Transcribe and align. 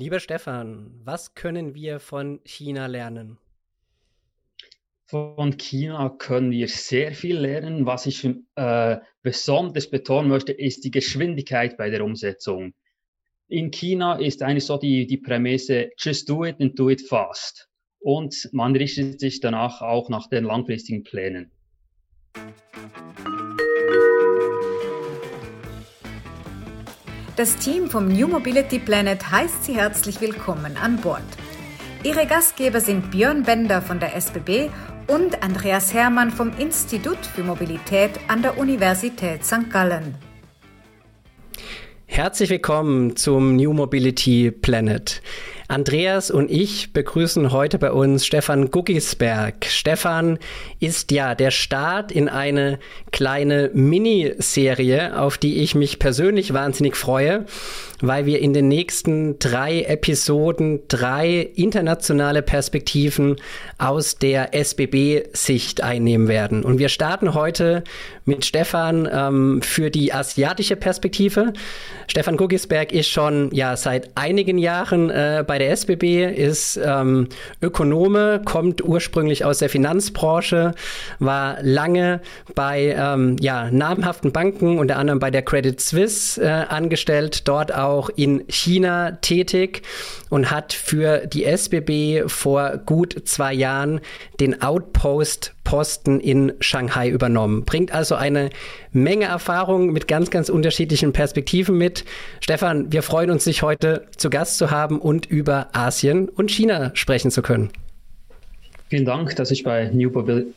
Lieber 0.00 0.20
Stefan, 0.20 0.92
was 1.02 1.34
können 1.34 1.74
wir 1.74 1.98
von 1.98 2.38
China 2.44 2.86
lernen? 2.86 3.36
Von 5.06 5.56
China 5.56 6.10
können 6.10 6.52
wir 6.52 6.68
sehr 6.68 7.10
viel 7.14 7.36
lernen. 7.36 7.84
Was 7.84 8.06
ich 8.06 8.24
äh, 8.54 8.98
besonders 9.22 9.90
betonen 9.90 10.28
möchte, 10.28 10.52
ist 10.52 10.84
die 10.84 10.92
Geschwindigkeit 10.92 11.76
bei 11.76 11.90
der 11.90 12.04
Umsetzung. 12.04 12.74
In 13.48 13.72
China 13.72 14.14
ist 14.14 14.40
eigentlich 14.40 14.66
so 14.66 14.76
die, 14.76 15.04
die 15.08 15.16
Prämisse, 15.16 15.90
just 15.98 16.28
do 16.28 16.44
it 16.44 16.60
and 16.60 16.78
do 16.78 16.90
it 16.90 17.02
fast. 17.02 17.68
Und 17.98 18.48
man 18.52 18.76
richtet 18.76 19.18
sich 19.18 19.40
danach 19.40 19.82
auch 19.82 20.10
nach 20.10 20.28
den 20.28 20.44
langfristigen 20.44 21.02
Plänen. 21.02 21.50
Das 27.38 27.54
Team 27.54 27.88
vom 27.88 28.08
New 28.08 28.26
Mobility 28.26 28.80
Planet 28.80 29.30
heißt 29.30 29.62
Sie 29.62 29.76
herzlich 29.76 30.20
willkommen 30.20 30.76
an 30.76 30.96
Bord. 30.96 31.22
Ihre 32.02 32.26
Gastgeber 32.26 32.80
sind 32.80 33.12
Björn 33.12 33.44
Bender 33.44 33.80
von 33.80 34.00
der 34.00 34.16
SBB 34.16 34.70
und 35.06 35.40
Andreas 35.40 35.94
Hermann 35.94 36.32
vom 36.32 36.50
Institut 36.58 37.24
für 37.24 37.44
Mobilität 37.44 38.10
an 38.26 38.42
der 38.42 38.58
Universität 38.58 39.44
St. 39.44 39.70
Gallen. 39.70 40.16
Herzlich 42.06 42.50
willkommen 42.50 43.14
zum 43.14 43.54
New 43.54 43.72
Mobility 43.72 44.50
Planet. 44.50 45.22
Andreas 45.68 46.30
und 46.30 46.50
ich 46.50 46.94
begrüßen 46.94 47.52
heute 47.52 47.78
bei 47.78 47.92
uns 47.92 48.24
Stefan 48.24 48.70
Guggisberg. 48.70 49.66
Stefan 49.66 50.38
ist 50.80 51.10
ja 51.12 51.34
der 51.34 51.50
Start 51.50 52.10
in 52.10 52.30
eine 52.30 52.78
kleine 53.12 53.70
Miniserie, 53.74 55.20
auf 55.20 55.36
die 55.36 55.58
ich 55.58 55.74
mich 55.74 55.98
persönlich 55.98 56.54
wahnsinnig 56.54 56.96
freue, 56.96 57.44
weil 58.00 58.24
wir 58.24 58.40
in 58.40 58.54
den 58.54 58.68
nächsten 58.68 59.38
drei 59.38 59.82
Episoden 59.82 60.80
drei 60.88 61.50
internationale 61.54 62.40
Perspektiven 62.40 63.36
aus 63.76 64.16
der 64.16 64.54
SBB-Sicht 64.54 65.82
einnehmen 65.82 66.28
werden. 66.28 66.64
Und 66.64 66.78
wir 66.78 66.88
starten 66.88 67.34
heute 67.34 67.84
mit 68.24 68.46
Stefan 68.46 69.06
ähm, 69.10 69.60
für 69.62 69.90
die 69.90 70.14
asiatische 70.14 70.76
Perspektive. 70.76 71.52
Stefan 72.06 72.38
Guggisberg 72.38 72.92
ist 72.92 73.08
schon 73.08 73.50
ja 73.52 73.76
seit 73.76 74.10
einigen 74.14 74.56
Jahren 74.56 75.10
äh, 75.10 75.44
bei 75.46 75.57
der 75.58 75.70
SBB, 75.72 76.24
ist 76.26 76.78
ähm, 76.82 77.28
Ökonome, 77.62 78.40
kommt 78.44 78.84
ursprünglich 78.84 79.44
aus 79.44 79.58
der 79.58 79.68
Finanzbranche, 79.68 80.74
war 81.18 81.58
lange 81.62 82.20
bei 82.54 82.94
ähm, 82.96 83.36
ja, 83.40 83.70
namhaften 83.70 84.32
Banken, 84.32 84.78
unter 84.78 84.96
anderem 84.96 85.18
bei 85.18 85.30
der 85.30 85.42
Credit 85.42 85.80
Suisse 85.80 86.42
äh, 86.42 86.48
angestellt, 86.48 87.46
dort 87.48 87.74
auch 87.74 88.10
in 88.10 88.44
China 88.48 89.12
tätig 89.12 89.82
und 90.30 90.50
hat 90.50 90.72
für 90.72 91.26
die 91.26 91.44
SBB 91.44 92.28
vor 92.28 92.78
gut 92.78 93.22
zwei 93.24 93.52
Jahren 93.52 94.00
den 94.40 94.62
Outpost 94.62 95.54
Posten 95.68 96.18
in 96.18 96.54
Shanghai 96.60 97.10
übernommen. 97.10 97.66
Bringt 97.66 97.92
also 97.92 98.14
eine 98.14 98.48
Menge 99.02 99.26
Erfahrung 99.26 99.92
mit 99.92 100.08
ganz, 100.08 100.30
ganz 100.30 100.48
unterschiedlichen 100.48 101.12
Perspektiven 101.12 101.76
mit. 101.76 102.04
Stefan, 102.40 102.92
wir 102.92 103.02
freuen 103.02 103.30
uns, 103.30 103.44
dich 103.44 103.62
heute 103.62 104.06
zu 104.16 104.30
Gast 104.30 104.58
zu 104.58 104.70
haben 104.70 105.00
und 105.00 105.26
über 105.26 105.68
Asien 105.72 106.28
und 106.28 106.50
China 106.50 106.90
sprechen 106.94 107.30
zu 107.30 107.42
können. 107.42 107.70
Vielen 108.88 109.04
Dank, 109.04 109.36
dass 109.36 109.50
ich 109.50 109.64
bei 109.64 109.90
New 109.92 110.10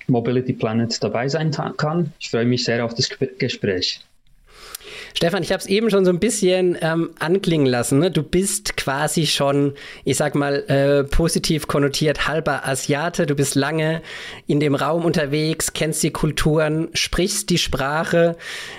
Mobility 0.08 0.54
Planet 0.54 1.04
dabei 1.04 1.28
sein 1.28 1.52
kann. 1.78 2.14
Ich 2.20 2.30
freue 2.30 2.46
mich 2.46 2.64
sehr 2.64 2.86
auf 2.86 2.94
das 2.94 3.10
Gespräch. 3.38 4.02
Stefan, 5.14 5.44
ich 5.44 5.52
habe 5.52 5.60
es 5.60 5.68
eben 5.68 5.90
schon 5.90 6.06
so 6.06 6.12
ein 6.12 6.20
bisschen 6.20 6.78
ähm, 6.82 7.12
anklingen 7.20 7.68
lassen. 7.68 8.00
Ne? 8.00 8.12
Du 8.12 8.24
bist 8.24 8.78
quasi 8.78 9.28
schon, 9.28 9.74
ich 10.04 10.18
sag 10.18 10.36
mal, 10.36 10.64
äh, 10.68 11.04
positiv 11.04 11.68
konnotiert 11.68 12.28
halber 12.28 12.68
Asiate. 12.68 13.26
Du 13.26 13.36
bist 13.36 13.56
lange 13.56 14.02
in 14.48 14.60
dem 14.60 14.74
Raum 14.74 15.06
unterwegs, 15.06 15.74
kennst 15.74 16.02
die 16.04 16.12
Kulturen, 16.12 16.90
sprichst 16.94 17.50
die 17.50 17.58
Sprache. 17.58 18.36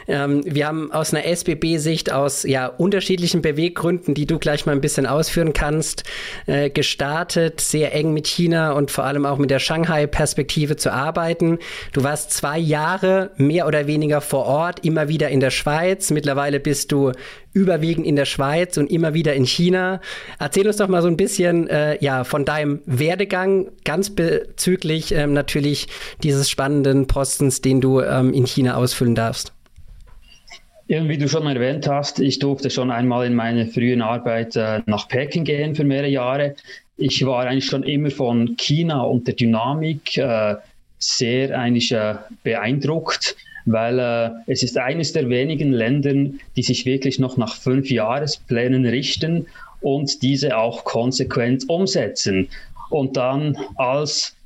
Ähm, 0.08 0.42
wir 0.44 0.66
haben 0.66 0.90
aus 0.90 1.14
einer 1.14 1.24
SBB-Sicht, 1.26 2.12
aus 2.12 2.42
ja 2.42 2.66
unterschiedlichen 2.66 3.42
Beweggründen, 3.42 4.14
die 4.14 4.26
du 4.26 4.38
gleich 4.38 4.66
mal 4.66 4.72
ein 4.72 4.80
bisschen 4.80 5.06
ausführen 5.06 5.52
kannst, 5.52 6.04
äh, 6.46 6.70
gestartet, 6.70 7.60
sehr 7.60 7.94
eng 7.94 8.12
mit 8.12 8.26
China 8.26 8.72
und 8.72 8.90
vor 8.90 9.04
allem 9.04 9.26
auch 9.26 9.38
mit 9.38 9.50
der 9.50 9.60
Shanghai-Perspektive 9.60 10.76
zu 10.76 10.92
arbeiten. 10.92 11.58
Du 11.92 12.02
warst 12.02 12.32
zwei 12.32 12.58
Jahre 12.58 13.30
mehr 13.36 13.66
oder 13.66 13.86
weniger 13.86 14.20
vor 14.20 14.46
Ort, 14.46 14.84
immer 14.84 15.08
wieder 15.08 15.28
in 15.28 15.40
der 15.40 15.50
Schweiz 15.50 15.91
mit 16.10 16.22
Mittlerweile 16.22 16.60
bist 16.60 16.92
du 16.92 17.10
überwiegend 17.52 18.06
in 18.06 18.14
der 18.14 18.26
Schweiz 18.26 18.78
und 18.78 18.92
immer 18.92 19.12
wieder 19.12 19.34
in 19.34 19.44
China. 19.44 20.00
Erzähl 20.38 20.68
uns 20.68 20.76
doch 20.76 20.86
mal 20.86 21.02
so 21.02 21.08
ein 21.08 21.16
bisschen 21.16 21.68
äh, 21.68 21.98
ja, 22.00 22.22
von 22.22 22.44
deinem 22.44 22.80
Werdegang, 22.86 23.72
ganz 23.84 24.10
bezüglich 24.10 25.12
ähm, 25.12 25.32
natürlich 25.32 25.88
dieses 26.22 26.48
spannenden 26.48 27.08
Postens, 27.08 27.60
den 27.60 27.80
du 27.80 28.00
ähm, 28.00 28.32
in 28.32 28.46
China 28.46 28.76
ausfüllen 28.76 29.16
darfst. 29.16 29.52
Wie 30.86 31.18
du 31.18 31.28
schon 31.28 31.44
erwähnt 31.48 31.88
hast, 31.88 32.20
ich 32.20 32.38
durfte 32.38 32.70
schon 32.70 32.92
einmal 32.92 33.26
in 33.26 33.34
meiner 33.34 33.66
frühen 33.66 34.00
Arbeit 34.00 34.54
äh, 34.54 34.80
nach 34.86 35.08
Peking 35.08 35.42
gehen 35.42 35.74
für 35.74 35.82
mehrere 35.82 36.08
Jahre. 36.08 36.54
Ich 36.96 37.26
war 37.26 37.46
eigentlich 37.46 37.66
schon 37.66 37.82
immer 37.82 38.10
von 38.12 38.56
China 38.56 39.02
und 39.02 39.26
der 39.26 39.34
Dynamik 39.34 40.16
äh, 40.18 40.54
sehr 40.98 41.58
eigentlich 41.58 41.90
äh, 41.90 42.14
beeindruckt 42.44 43.34
weil 43.64 43.98
äh, 43.98 44.30
es 44.46 44.62
ist 44.62 44.78
eines 44.78 45.12
der 45.12 45.28
wenigen 45.28 45.72
Länder, 45.72 46.14
die 46.56 46.62
sich 46.62 46.84
wirklich 46.86 47.18
noch 47.18 47.36
nach 47.36 47.56
fünf 47.56 47.90
Jahresplänen 47.90 48.86
richten 48.86 49.46
und 49.80 50.22
diese 50.22 50.56
auch 50.56 50.84
konsequent 50.84 51.68
umsetzen. 51.68 52.48
Und 52.90 53.16
dann 53.16 53.56
als 53.76 54.36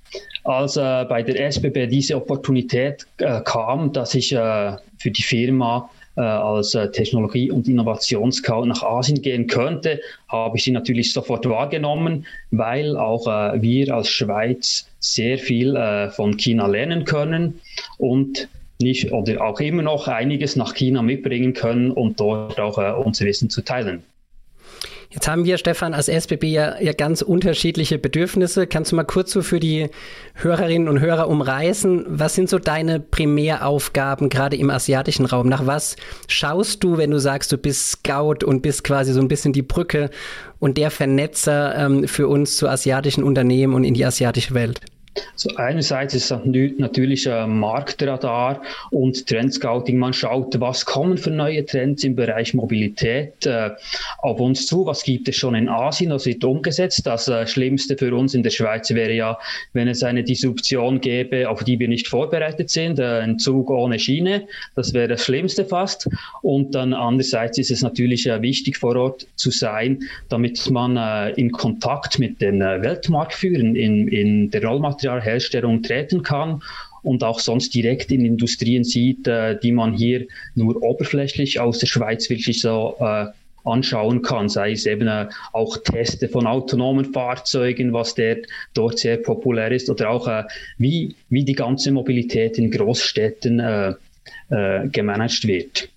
als 0.44 0.77
äh, 0.77 1.04
bei 1.09 1.22
der 1.22 1.47
SBB 1.47 1.88
diese 1.88 2.16
Opportunität 2.16 3.06
äh, 3.19 3.41
kam, 3.44 3.93
dass 3.93 4.15
ich 4.15 4.32
äh, 4.32 4.77
für 4.99 5.10
die 5.10 5.22
Firma 5.22 5.91
äh, 6.16 6.21
als 6.22 6.75
äh, 6.75 6.91
Technologie- 6.91 7.50
und 7.50 7.69
Innovationsscout 7.69 8.65
nach 8.65 8.83
Asien 8.83 9.21
gehen 9.21 9.48
könnte, 9.48 10.00
habe 10.28 10.56
ich 10.56 10.65
sie 10.65 10.71
natürlich 10.71 11.12
sofort 11.12 11.47
wahrgenommen, 11.47 12.27
weil 12.50 12.97
auch 12.97 13.27
äh, 13.27 13.60
wir 13.60 13.94
als 13.94 14.09
Schweiz 14.09 14.88
sehr 14.98 15.38
viel 15.38 15.77
von 16.16 16.37
China 16.37 16.66
lernen 16.66 17.04
können 17.04 17.60
und 17.98 18.48
nicht 18.81 19.12
oder 19.12 19.42
auch 19.42 19.60
immer 19.60 19.82
noch 19.82 20.09
einiges 20.09 20.56
nach 20.56 20.75
China 20.75 21.03
mitbringen 21.03 21.54
können 21.54 21.91
und 21.91 22.20
dort 22.20 22.60
auch 22.60 22.78
äh, 22.78 22.92
unser 22.92 23.25
Wissen 23.25 23.50
zu 23.50 23.62
teilen. 23.62 24.03
Jetzt 25.10 25.28
haben 25.28 25.44
wir, 25.44 25.56
Stefan, 25.56 25.94
als 25.94 26.09
SBB 26.09 26.44
ja, 26.44 26.81
ja 26.81 26.92
ganz 26.92 27.22
unterschiedliche 27.22 27.98
Bedürfnisse. 27.98 28.66
Kannst 28.66 28.92
du 28.92 28.97
mal 28.97 29.04
kurz 29.04 29.31
so 29.31 29.41
für 29.41 29.60
die 29.60 29.88
Hörerinnen 30.34 30.88
und 30.88 31.00
Hörer 31.00 31.28
umreißen? 31.28 32.04
Was 32.09 32.34
sind 32.34 32.50
so 32.50 32.59
deine 32.59 33.00
Primäraufgaben 33.00 34.28
gerade 34.28 34.56
im 34.56 34.69
asiatischen 34.69 35.25
Raum? 35.25 35.48
Nach 35.48 35.65
was 35.65 35.97
schaust 36.28 36.82
du, 36.82 36.98
wenn 36.98 37.12
du 37.12 37.19
sagst, 37.19 37.53
du 37.53 37.56
bist 37.56 37.92
Scout 37.92 38.44
und 38.44 38.62
bist 38.62 38.84
quasi 38.84 39.12
so 39.12 39.20
ein 39.20 39.28
bisschen 39.28 39.53
die 39.53 39.62
Brücke 39.62 40.10
und 40.59 40.76
der 40.76 40.91
Vernetzer 40.91 41.75
ähm, 41.76 42.09
für 42.09 42.28
uns 42.28 42.56
zu 42.56 42.69
asiatischen 42.69 43.22
Unternehmen 43.22 43.75
und 43.75 43.84
in 43.84 43.94
die 43.94 44.04
asiatische 44.04 44.54
Welt? 44.54 44.81
So 45.34 45.50
einerseits 45.56 46.15
ist 46.15 46.34
natürlich 46.78 47.31
ein 47.31 47.59
Marktradar 47.59 48.62
und 48.91 49.27
Trendscouting. 49.27 49.99
Man 49.99 50.12
schaut, 50.12 50.59
was 50.60 50.84
kommen 50.84 51.19
für 51.19 51.31
neue 51.31 51.65
Trends 51.65 52.04
im 52.04 52.16
Bereich 52.16 52.54
Mobilität 52.54 53.44
äh, 53.47 53.71
auf 54.19 54.41
uns 54.41 54.66
zu. 54.66 54.87
Was 54.87 55.03
gibt 55.03 55.28
es 55.28 55.37
schon 55.37 55.54
in 55.54 55.69
Asien? 55.69 56.10
Das 56.10 56.27
wird 56.27 56.44
umgesetzt. 56.44 57.06
Das 57.06 57.28
äh, 57.28 57.47
Schlimmste 57.47 57.97
für 57.97 58.15
uns 58.15 58.34
in 58.34 58.43
der 58.43 58.50
Schweiz 58.50 58.91
wäre 58.91 59.12
ja, 59.12 59.38
wenn 59.72 59.88
es 59.88 60.03
eine 60.03 60.25
Disruption 60.25 61.00
gäbe, 61.00 61.48
auf 61.48 61.65
die 61.65 61.78
wir 61.78 61.88
nicht 61.88 62.09
vorbereitet 62.09 62.71
sind. 62.71 62.98
Äh, 62.98 63.21
ein 63.21 63.38
Zug 63.38 63.71
ohne 63.71 63.98
Schiene. 63.98 64.47
Das 64.75 64.93
wäre 64.94 65.09
das 65.09 65.25
Schlimmste 65.25 65.65
fast. 65.65 66.09
Und 66.43 66.75
dann 66.75 66.93
andererseits 66.93 67.59
ist 67.59 67.71
es 67.71 67.83
natürlich 67.83 68.27
äh, 68.27 68.41
wichtig, 68.42 68.78
vor 68.78 68.97
Ort 68.97 69.27
zu 69.36 69.51
sein, 69.51 70.01
damit 70.28 70.71
man 70.71 70.97
äh, 70.97 71.30
in 71.33 71.53
Kontakt 71.53 72.19
mit 72.19 72.41
den 72.41 72.60
äh, 72.60 72.83
Weltmarktführern 72.83 73.77
in, 73.77 74.09
in 74.09 74.51
der 74.51 74.65
Rollmaterial 74.65 75.05
Materialherstellung 75.06 75.82
treten 75.82 76.22
kann 76.22 76.62
und 77.03 77.22
auch 77.22 77.38
sonst 77.41 77.74
direkt 77.74 78.10
in 78.10 78.24
Industrien 78.24 78.84
sieht, 78.84 79.26
äh, 79.28 79.58
die 79.58 79.72
man 79.72 79.94
hier 79.94 80.26
nur 80.54 80.82
oberflächlich 80.82 81.60
aus 81.60 81.78
der 81.78 81.86
Schweiz 81.86 82.28
wirklich 82.28 82.60
so 82.60 82.97
äh, 82.98 83.26
anschauen 83.64 84.22
kann, 84.22 84.48
sei 84.48 84.72
es 84.72 84.86
eben 84.86 85.08
äh, 85.08 85.26
auch 85.53 85.76
Teste 85.78 86.28
von 86.28 86.47
autonomen 86.47 87.12
Fahrzeugen, 87.12 87.92
was 87.92 88.14
der 88.14 88.38
dort 88.74 88.98
sehr 88.98 89.18
populär 89.18 89.70
ist, 89.72 89.88
oder 89.88 90.10
auch 90.10 90.28
wie, 90.78 91.14
wie 91.30 91.44
die 91.44 91.54
ganze 91.54 91.92
Mobilität 91.92 92.59
in 92.59 92.70
Großstädten 92.70 93.97
gemanagt 94.92 95.47
wird. 95.47 95.88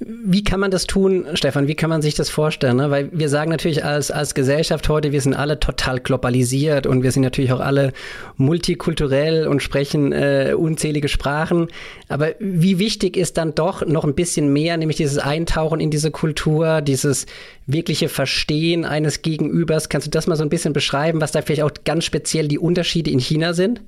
Wie 0.00 0.42
kann 0.42 0.58
man 0.58 0.72
das 0.72 0.88
tun, 0.88 1.24
Stefan? 1.34 1.68
Wie 1.68 1.76
kann 1.76 1.88
man 1.88 2.02
sich 2.02 2.16
das 2.16 2.28
vorstellen? 2.28 2.78
Ne? 2.78 2.90
Weil 2.90 3.10
wir 3.12 3.28
sagen 3.28 3.48
natürlich 3.50 3.84
als, 3.84 4.10
als 4.10 4.34
Gesellschaft 4.34 4.88
heute, 4.88 5.12
wir 5.12 5.20
sind 5.20 5.34
alle 5.34 5.60
total 5.60 6.00
globalisiert 6.00 6.86
und 6.88 7.04
wir 7.04 7.12
sind 7.12 7.22
natürlich 7.22 7.52
auch 7.52 7.60
alle 7.60 7.92
multikulturell 8.36 9.46
und 9.46 9.62
sprechen 9.62 10.10
äh, 10.10 10.54
unzählige 10.56 11.06
Sprachen. 11.06 11.68
Aber 12.08 12.32
wie 12.40 12.80
wichtig 12.80 13.16
ist 13.16 13.36
dann 13.36 13.54
doch 13.54 13.86
noch 13.86 14.04
ein 14.04 14.16
bisschen 14.16 14.52
mehr, 14.52 14.76
nämlich 14.76 14.96
dieses 14.96 15.18
Eintauchen 15.18 15.78
in 15.78 15.92
diese 15.92 16.10
Kultur, 16.10 16.80
dieses 16.80 17.26
wirkliche 17.68 18.08
Verstehen 18.08 18.84
eines 18.84 19.22
Gegenübers? 19.22 19.88
Kannst 19.88 20.08
du 20.08 20.10
das 20.10 20.26
mal 20.26 20.34
so 20.34 20.42
ein 20.42 20.48
bisschen 20.48 20.72
beschreiben, 20.72 21.20
was 21.20 21.30
da 21.30 21.40
vielleicht 21.40 21.62
auch 21.62 21.70
ganz 21.84 22.04
speziell 22.04 22.48
die 22.48 22.58
Unterschiede 22.58 23.12
in 23.12 23.20
China 23.20 23.52
sind? 23.52 23.80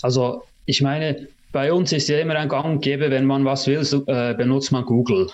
Also 0.00 0.44
ich 0.64 0.80
meine, 0.80 1.26
bei 1.52 1.72
uns 1.72 1.92
ist 1.92 2.08
ja 2.08 2.18
immer 2.18 2.36
ein 2.36 2.48
Gang 2.48 2.82
gäbe, 2.82 3.10
wenn 3.10 3.24
man 3.24 3.44
was 3.44 3.66
will, 3.66 3.84
so, 3.84 4.04
äh, 4.06 4.34
benutzt 4.34 4.72
man 4.72 4.84
Google. 4.84 5.28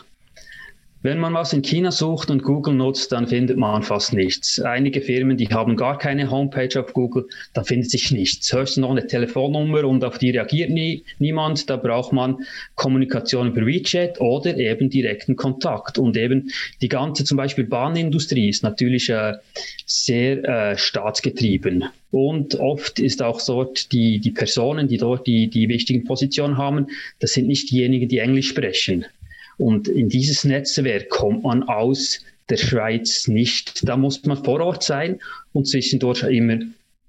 Wenn 1.05 1.19
man 1.19 1.35
was 1.35 1.53
in 1.53 1.61
China 1.61 1.91
sucht 1.91 2.31
und 2.31 2.43
Google 2.43 2.73
nutzt, 2.73 3.13
dann 3.13 3.27
findet 3.27 3.59
man 3.59 3.83
fast 3.83 4.15
nichts. 4.15 4.59
Einige 4.59 5.03
Firmen, 5.03 5.37
die 5.37 5.49
haben 5.49 5.77
gar 5.77 5.99
keine 5.99 6.31
Homepage 6.31 6.81
auf 6.81 6.95
Google, 6.95 7.27
da 7.53 7.63
findet 7.63 7.91
sich 7.91 8.11
nichts. 8.11 8.51
Höchstens 8.51 8.81
noch 8.81 8.91
eine 8.91 9.07
Telefonnummer 9.07 9.85
und 9.85 10.03
auf 10.03 10.17
die 10.17 10.31
reagiert 10.31 10.71
nie, 10.71 11.05
niemand. 11.19 11.69
Da 11.69 11.77
braucht 11.77 12.15
man 12.15 12.39
Kommunikation 12.75 13.49
über 13.49 13.67
WeChat 13.67 14.19
oder 14.19 14.57
eben 14.57 14.89
direkten 14.89 15.37
Kontakt. 15.37 15.99
Und 15.99 16.17
eben 16.17 16.51
die 16.81 16.89
ganze 16.89 17.25
zum 17.25 17.37
Beispiel 17.37 17.65
Bahnindustrie 17.65 18.49
ist 18.49 18.63
natürlich 18.63 19.11
äh, 19.11 19.35
sehr 19.85 20.43
äh, 20.43 20.79
staatsgetrieben. 20.79 21.85
Und 22.13 22.55
oft 22.55 22.99
ist 22.99 23.21
auch 23.21 23.43
dort 23.47 23.93
die, 23.93 24.21
die 24.21 24.31
Personen, 24.31 24.89
die 24.89 24.97
dort 24.97 25.27
die, 25.27 25.51
die 25.51 25.69
wichtigen 25.69 26.05
Positionen 26.05 26.57
haben, 26.57 26.87
das 27.19 27.33
sind 27.33 27.47
nicht 27.47 27.71
diejenigen, 27.71 28.09
die 28.09 28.21
Englisch 28.21 28.49
sprechen. 28.49 29.05
Und 29.57 29.89
in 29.89 30.09
dieses 30.09 30.45
Netzwerk 30.45 31.09
kommt 31.11 31.45
man 31.45 31.63
aus 31.63 32.21
der 32.49 32.57
Schweiz 32.57 33.29
nicht. 33.29 33.89
Da 33.89 33.97
muss 33.97 34.25
man 34.25 34.43
vor 34.43 34.61
Ort 34.61 34.83
sein 34.83 35.21
und 35.53 35.67
zwischendurch 35.67 36.23
immer 36.25 36.59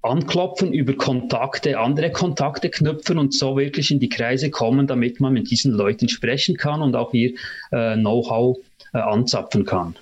anklopfen, 0.02 0.72
über 0.72 0.94
Kontakte, 0.94 1.78
andere 1.78 2.10
Kontakte 2.12 2.70
knüpfen 2.70 3.18
und 3.18 3.34
so 3.34 3.56
wirklich 3.56 3.90
in 3.90 4.00
die 4.00 4.08
Kreise 4.08 4.50
kommen, 4.50 4.86
damit 4.86 5.20
man 5.20 5.32
mit 5.32 5.50
diesen 5.50 5.72
Leuten 5.72 6.08
sprechen 6.08 6.56
kann 6.56 6.80
und 6.80 6.94
auch 6.94 7.12
ihr 7.12 7.32
äh, 7.72 7.96
Know-how 7.96 8.58
äh, 8.94 8.98
anzapfen 8.98 9.64
kann. 9.64 9.96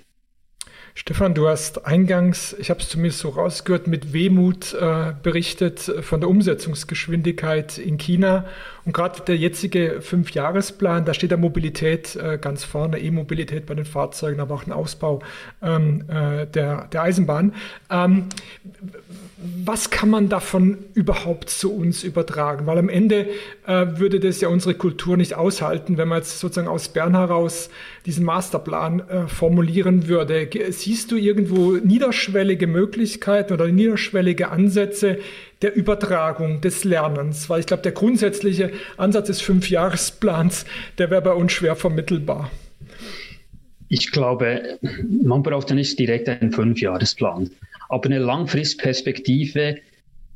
Stefan, 0.96 1.34
du 1.34 1.48
hast 1.48 1.86
eingangs, 1.86 2.54
ich 2.60 2.70
habe 2.70 2.78
es 2.78 2.88
zumindest 2.88 3.18
so 3.18 3.30
rausgehört, 3.30 3.88
mit 3.88 4.12
Wehmut 4.12 4.74
äh, 4.74 5.12
berichtet 5.20 5.80
von 5.80 6.20
der 6.20 6.30
Umsetzungsgeschwindigkeit 6.30 7.78
in 7.78 7.98
China. 7.98 8.44
Und 8.84 8.92
gerade 8.92 9.22
der 9.22 9.36
jetzige 9.36 10.00
Fünfjahresplan, 10.00 11.04
da 11.04 11.14
steht 11.14 11.30
der 11.30 11.38
Mobilität 11.38 12.16
äh, 12.16 12.38
ganz 12.38 12.64
vorne, 12.64 12.98
E-Mobilität 12.98 13.66
bei 13.66 13.74
den 13.74 13.86
Fahrzeugen, 13.86 14.40
aber 14.40 14.54
auch 14.54 14.66
ein 14.66 14.72
Ausbau 14.72 15.20
ähm, 15.62 16.04
äh, 16.08 16.46
der, 16.46 16.86
der 16.92 17.02
Eisenbahn. 17.02 17.54
Ähm, 17.90 18.26
was 19.64 19.90
kann 19.90 20.08
man 20.08 20.28
davon 20.28 20.78
überhaupt 20.94 21.50
zu 21.50 21.74
uns 21.74 22.02
übertragen? 22.02 22.66
Weil 22.66 22.78
am 22.78 22.88
Ende 22.88 23.28
äh, 23.66 23.86
würde 23.96 24.18
das 24.18 24.40
ja 24.40 24.48
unsere 24.48 24.74
Kultur 24.74 25.16
nicht 25.16 25.34
aushalten, 25.34 25.98
wenn 25.98 26.08
man 26.08 26.18
jetzt 26.18 26.38
sozusagen 26.38 26.68
aus 26.68 26.88
Bern 26.88 27.14
heraus 27.14 27.68
diesen 28.06 28.24
Masterplan 28.24 29.00
äh, 29.00 29.26
formulieren 29.26 30.08
würde. 30.08 30.48
Siehst 30.70 31.10
du 31.10 31.16
irgendwo 31.16 31.72
niederschwellige 31.72 32.66
Möglichkeiten 32.66 33.52
oder 33.52 33.68
niederschwellige 33.68 34.50
Ansätze 34.50 35.18
der 35.64 35.74
Übertragung 35.74 36.60
des 36.60 36.84
Lernens? 36.84 37.48
Weil 37.48 37.60
ich 37.60 37.66
glaube, 37.66 37.82
der 37.82 37.92
grundsätzliche 37.92 38.70
Ansatz 38.98 39.28
des 39.28 39.40
Fünfjahresplans, 39.40 40.66
der 40.98 41.10
wäre 41.10 41.22
bei 41.22 41.32
uns 41.32 41.52
schwer 41.52 41.74
vermittelbar. 41.74 42.50
Ich 43.88 44.12
glaube, 44.12 44.78
man 45.22 45.42
braucht 45.42 45.70
ja 45.70 45.74
nicht 45.74 45.98
direkt 45.98 46.28
einen 46.28 46.52
Fünfjahresplan. 46.52 47.50
Aber 47.88 48.04
eine 48.04 48.18
Langfristperspektive, 48.18 49.78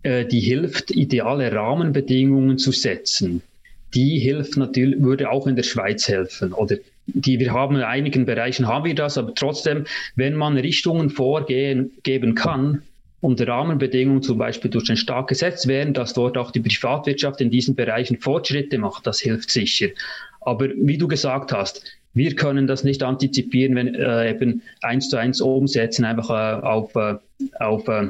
äh, 0.03 0.25
die 0.25 0.41
hilft, 0.41 0.93
ideale 0.93 1.53
Rahmenbedingungen 1.53 2.57
zu 2.57 2.73
setzen. 2.73 3.43
Die 3.95 4.19
hilft 4.19 4.57
natürlich, 4.57 5.03
würde 5.03 5.31
auch 5.31 5.47
in 5.47 5.57
der 5.57 5.63
Schweiz 5.63 6.09
helfen. 6.09 6.55
Oder 6.55 6.77
die 7.07 7.39
wir 7.39 7.53
haben 7.53 7.77
in 7.77 7.83
einigen 7.83 8.25
Bereichen 8.25 8.67
haben 8.67 8.85
wir 8.85 8.95
das, 8.95 9.19
aber 9.19 9.35
trotzdem, 9.35 9.85
wenn 10.15 10.35
man 10.35 10.57
Richtungen 10.57 11.11
vorgehen 11.11 11.91
geben 12.03 12.35
kann, 12.35 12.83
und 13.21 13.45
Rahmenbedingungen 13.47 14.23
zum 14.23 14.39
Beispiel 14.39 14.71
durch 14.71 14.85
den 14.85 14.97
Staat 14.97 15.29
gesetzt 15.29 15.67
werden, 15.67 15.95
dass 15.95 16.15
dort 16.15 16.39
auch 16.39 16.51
die 16.51 16.61
Privatwirtschaft 16.61 17.41
in 17.41 17.51
diesen 17.51 17.75
Bereichen 17.75 18.19
Fortschritte 18.19 18.79
macht, 18.79 19.07
das 19.07 19.21
hilft 19.21 19.51
sicher. 19.51 19.89
Aber 20.41 20.69
wie 20.77 20.99
du 20.99 21.09
gesagt 21.09 21.53
hast, 21.53 21.85
wir 22.15 22.35
können 22.35 22.67
das 22.67 22.85
nicht 22.85 23.03
antizipieren, 23.03 23.75
wenn 23.75 23.95
äh, 23.95 24.31
eben 24.31 24.63
eins 24.83 25.09
zu 25.09 25.17
eins 25.17 25.41
umsetzen, 25.41 26.05
einfach 26.05 26.31
äh, 26.31 26.67
auf, 26.67 26.95
äh, 26.95 27.17
auf 27.59 27.87
äh, 27.89 28.09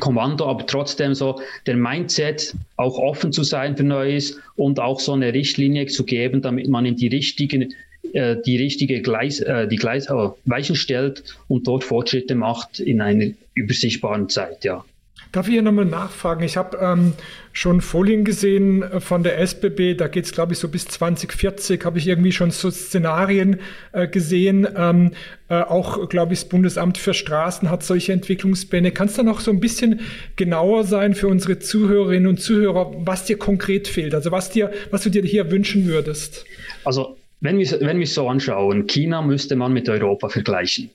Kommando, 0.00 0.46
aber 0.46 0.66
trotzdem 0.66 1.14
so 1.14 1.40
der 1.66 1.76
Mindset, 1.76 2.54
auch 2.76 2.98
offen 2.98 3.32
zu 3.32 3.44
sein 3.44 3.76
für 3.76 3.84
Neues 3.84 4.38
und 4.56 4.78
auch 4.78 5.00
so 5.00 5.12
eine 5.12 5.32
Richtlinie 5.32 5.86
zu 5.86 6.04
geben, 6.04 6.42
damit 6.42 6.68
man 6.68 6.84
in 6.84 6.96
die 6.96 7.08
richtigen 7.08 7.74
äh, 8.12 8.36
die 8.44 8.56
richtige 8.56 9.02
Gleis, 9.02 9.40
äh, 9.40 9.68
die 9.68 9.76
Gleis, 9.76 10.06
äh, 10.06 10.28
Weichen 10.44 10.76
stellt 10.76 11.24
und 11.48 11.66
dort 11.66 11.84
Fortschritte 11.84 12.34
macht 12.34 12.80
in 12.80 13.00
einer 13.00 13.32
übersichtbaren 13.54 14.28
Zeit, 14.28 14.64
ja. 14.64 14.84
Darf 15.32 15.48
ich 15.48 15.52
hier 15.52 15.62
nochmal 15.62 15.84
nachfragen? 15.84 16.44
Ich 16.44 16.56
habe 16.56 16.78
ähm, 16.80 17.12
schon 17.52 17.80
Folien 17.80 18.24
gesehen 18.24 18.82
äh, 18.82 19.00
von 19.00 19.22
der 19.22 19.38
SBB, 19.38 19.94
da 19.94 20.08
geht 20.08 20.24
es, 20.24 20.32
glaube 20.32 20.52
ich, 20.52 20.58
so 20.58 20.68
bis 20.68 20.86
2040, 20.86 21.84
habe 21.84 21.98
ich 21.98 22.06
irgendwie 22.06 22.32
schon 22.32 22.50
so 22.50 22.70
Szenarien 22.70 23.58
äh, 23.92 24.08
gesehen. 24.08 24.66
Ähm, 24.76 25.12
äh, 25.48 25.60
auch, 25.60 26.08
glaube 26.08 26.32
ich, 26.32 26.40
das 26.40 26.48
Bundesamt 26.48 26.96
für 26.96 27.12
Straßen 27.12 27.70
hat 27.70 27.82
solche 27.82 28.12
Entwicklungspläne. 28.12 28.92
Kannst 28.92 29.18
du 29.18 29.24
noch 29.24 29.40
so 29.40 29.50
ein 29.50 29.60
bisschen 29.60 30.00
genauer 30.36 30.84
sein 30.84 31.14
für 31.14 31.28
unsere 31.28 31.58
Zuhörerinnen 31.58 32.28
und 32.28 32.40
Zuhörer, 32.40 32.94
was 32.98 33.24
dir 33.24 33.36
konkret 33.36 33.88
fehlt? 33.88 34.14
Also 34.14 34.30
was 34.30 34.50
dir, 34.50 34.72
was 34.90 35.02
du 35.02 35.10
dir 35.10 35.22
hier 35.22 35.50
wünschen 35.50 35.86
würdest? 35.86 36.46
Also 36.84 37.16
wenn 37.40 37.58
wir, 37.58 37.80
wenn 37.80 37.98
wir 37.98 38.06
so 38.06 38.28
anschauen, 38.28 38.86
China 38.86 39.22
müsste 39.22 39.56
man 39.56 39.72
mit 39.72 39.88
Europa 39.88 40.28
vergleichen. 40.28 40.90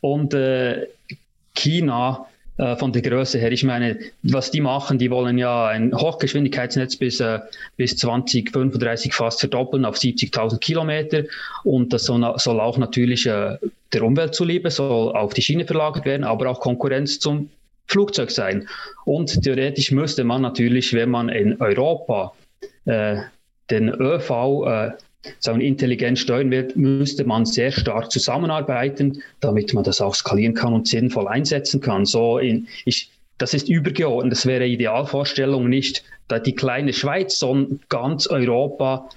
Und 0.00 0.34
äh, 0.34 0.86
China 1.54 2.26
äh, 2.58 2.76
von 2.76 2.92
der 2.92 3.02
Größe 3.02 3.38
her. 3.38 3.50
Ich 3.50 3.64
meine, 3.64 3.98
was 4.22 4.50
die 4.50 4.60
machen, 4.60 4.98
die 4.98 5.10
wollen 5.10 5.38
ja 5.38 5.68
ein 5.68 5.94
Hochgeschwindigkeitsnetz 5.94 6.96
bis, 6.96 7.18
äh, 7.20 7.40
bis 7.76 7.96
2035 7.96 9.14
fast 9.14 9.40
verdoppeln 9.40 9.84
auf 9.84 9.96
70.000 9.96 10.58
Kilometer. 10.58 11.24
Und 11.64 11.92
das 11.92 12.04
soll, 12.04 12.34
soll 12.36 12.60
auch 12.60 12.78
natürlich 12.78 13.26
äh, 13.26 13.56
der 13.92 14.02
Umwelt 14.02 14.34
zuliebe, 14.34 14.70
soll 14.70 15.12
auf 15.16 15.34
die 15.34 15.42
Schiene 15.42 15.64
verlagert 15.64 16.04
werden, 16.04 16.24
aber 16.24 16.50
auch 16.50 16.60
Konkurrenz 16.60 17.18
zum 17.20 17.48
Flugzeug 17.86 18.30
sein. 18.30 18.68
Und 19.04 19.42
theoretisch 19.42 19.90
müsste 19.90 20.22
man 20.22 20.42
natürlich, 20.42 20.92
wenn 20.92 21.10
man 21.10 21.28
in 21.30 21.60
Europa 21.60 22.34
äh, 22.84 23.16
den 23.72 23.88
ÖV 23.88 24.30
äh, 24.66 24.90
sagen, 25.38 25.60
intelligent 25.60 26.18
steuern 26.18 26.50
wird, 26.50 26.76
müsste 26.76 27.24
man 27.24 27.46
sehr 27.46 27.72
stark 27.72 28.10
zusammenarbeiten, 28.10 29.22
damit 29.40 29.72
man 29.74 29.84
das 29.84 30.00
auch 30.00 30.14
skalieren 30.14 30.54
kann 30.54 30.72
und 30.72 30.88
sinnvoll 30.88 31.28
einsetzen 31.28 31.80
kann. 31.80 32.04
So 32.04 32.38
in, 32.38 32.68
ich, 32.84 33.10
das 33.38 33.54
ist 33.54 33.68
übergeordnet. 33.68 34.32
Das 34.32 34.46
wäre 34.46 34.66
Idealvorstellung 34.66 35.68
nicht 35.68 36.04
da 36.28 36.38
die 36.38 36.54
kleine 36.54 36.92
Schweiz, 36.92 37.38
sondern 37.38 37.80
ganz 37.88 38.26
Europa 38.26 39.08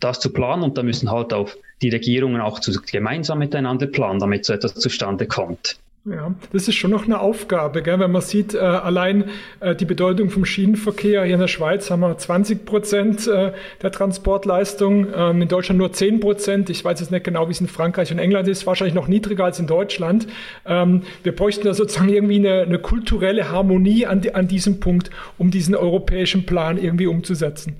das 0.00 0.20
zu 0.20 0.30
planen 0.32 0.62
und 0.62 0.76
da 0.76 0.82
müssen 0.82 1.10
halt 1.10 1.32
auch 1.32 1.50
die 1.82 1.88
Regierungen 1.88 2.40
auch 2.40 2.60
zu, 2.60 2.72
gemeinsam 2.82 3.38
miteinander 3.38 3.86
planen, 3.86 4.20
damit 4.20 4.44
so 4.44 4.52
etwas 4.52 4.74
zustande 4.74 5.26
kommt. 5.26 5.78
Ja, 6.08 6.32
das 6.52 6.68
ist 6.68 6.76
schon 6.76 6.92
noch 6.92 7.06
eine 7.06 7.18
Aufgabe, 7.18 7.82
gell? 7.82 7.98
wenn 7.98 8.12
man 8.12 8.22
sieht, 8.22 8.54
äh, 8.54 8.58
allein 8.58 9.24
äh, 9.58 9.74
die 9.74 9.86
Bedeutung 9.86 10.30
vom 10.30 10.44
Schienenverkehr. 10.44 11.24
Hier 11.24 11.34
in 11.34 11.40
der 11.40 11.48
Schweiz 11.48 11.90
haben 11.90 11.98
wir 11.98 12.16
20 12.16 12.64
Prozent 12.64 13.26
äh, 13.26 13.52
der 13.82 13.90
Transportleistung, 13.90 15.08
ähm, 15.12 15.42
in 15.42 15.48
Deutschland 15.48 15.78
nur 15.78 15.92
10 15.92 16.20
Prozent. 16.20 16.70
Ich 16.70 16.84
weiß 16.84 17.00
jetzt 17.00 17.10
nicht 17.10 17.24
genau, 17.24 17.48
wie 17.48 17.52
es 17.52 17.60
in 17.60 17.66
Frankreich 17.66 18.12
und 18.12 18.20
England 18.20 18.46
ist, 18.46 18.68
wahrscheinlich 18.68 18.94
noch 18.94 19.08
niedriger 19.08 19.46
als 19.46 19.58
in 19.58 19.66
Deutschland. 19.66 20.28
Ähm, 20.64 21.02
wir 21.24 21.34
bräuchten 21.34 21.64
da 21.64 21.74
sozusagen 21.74 22.08
irgendwie 22.08 22.36
eine, 22.36 22.60
eine 22.60 22.78
kulturelle 22.78 23.50
Harmonie 23.50 24.06
an, 24.06 24.20
die, 24.20 24.32
an 24.32 24.46
diesem 24.46 24.78
Punkt, 24.78 25.10
um 25.38 25.50
diesen 25.50 25.74
europäischen 25.74 26.46
Plan 26.46 26.78
irgendwie 26.78 27.08
umzusetzen. 27.08 27.78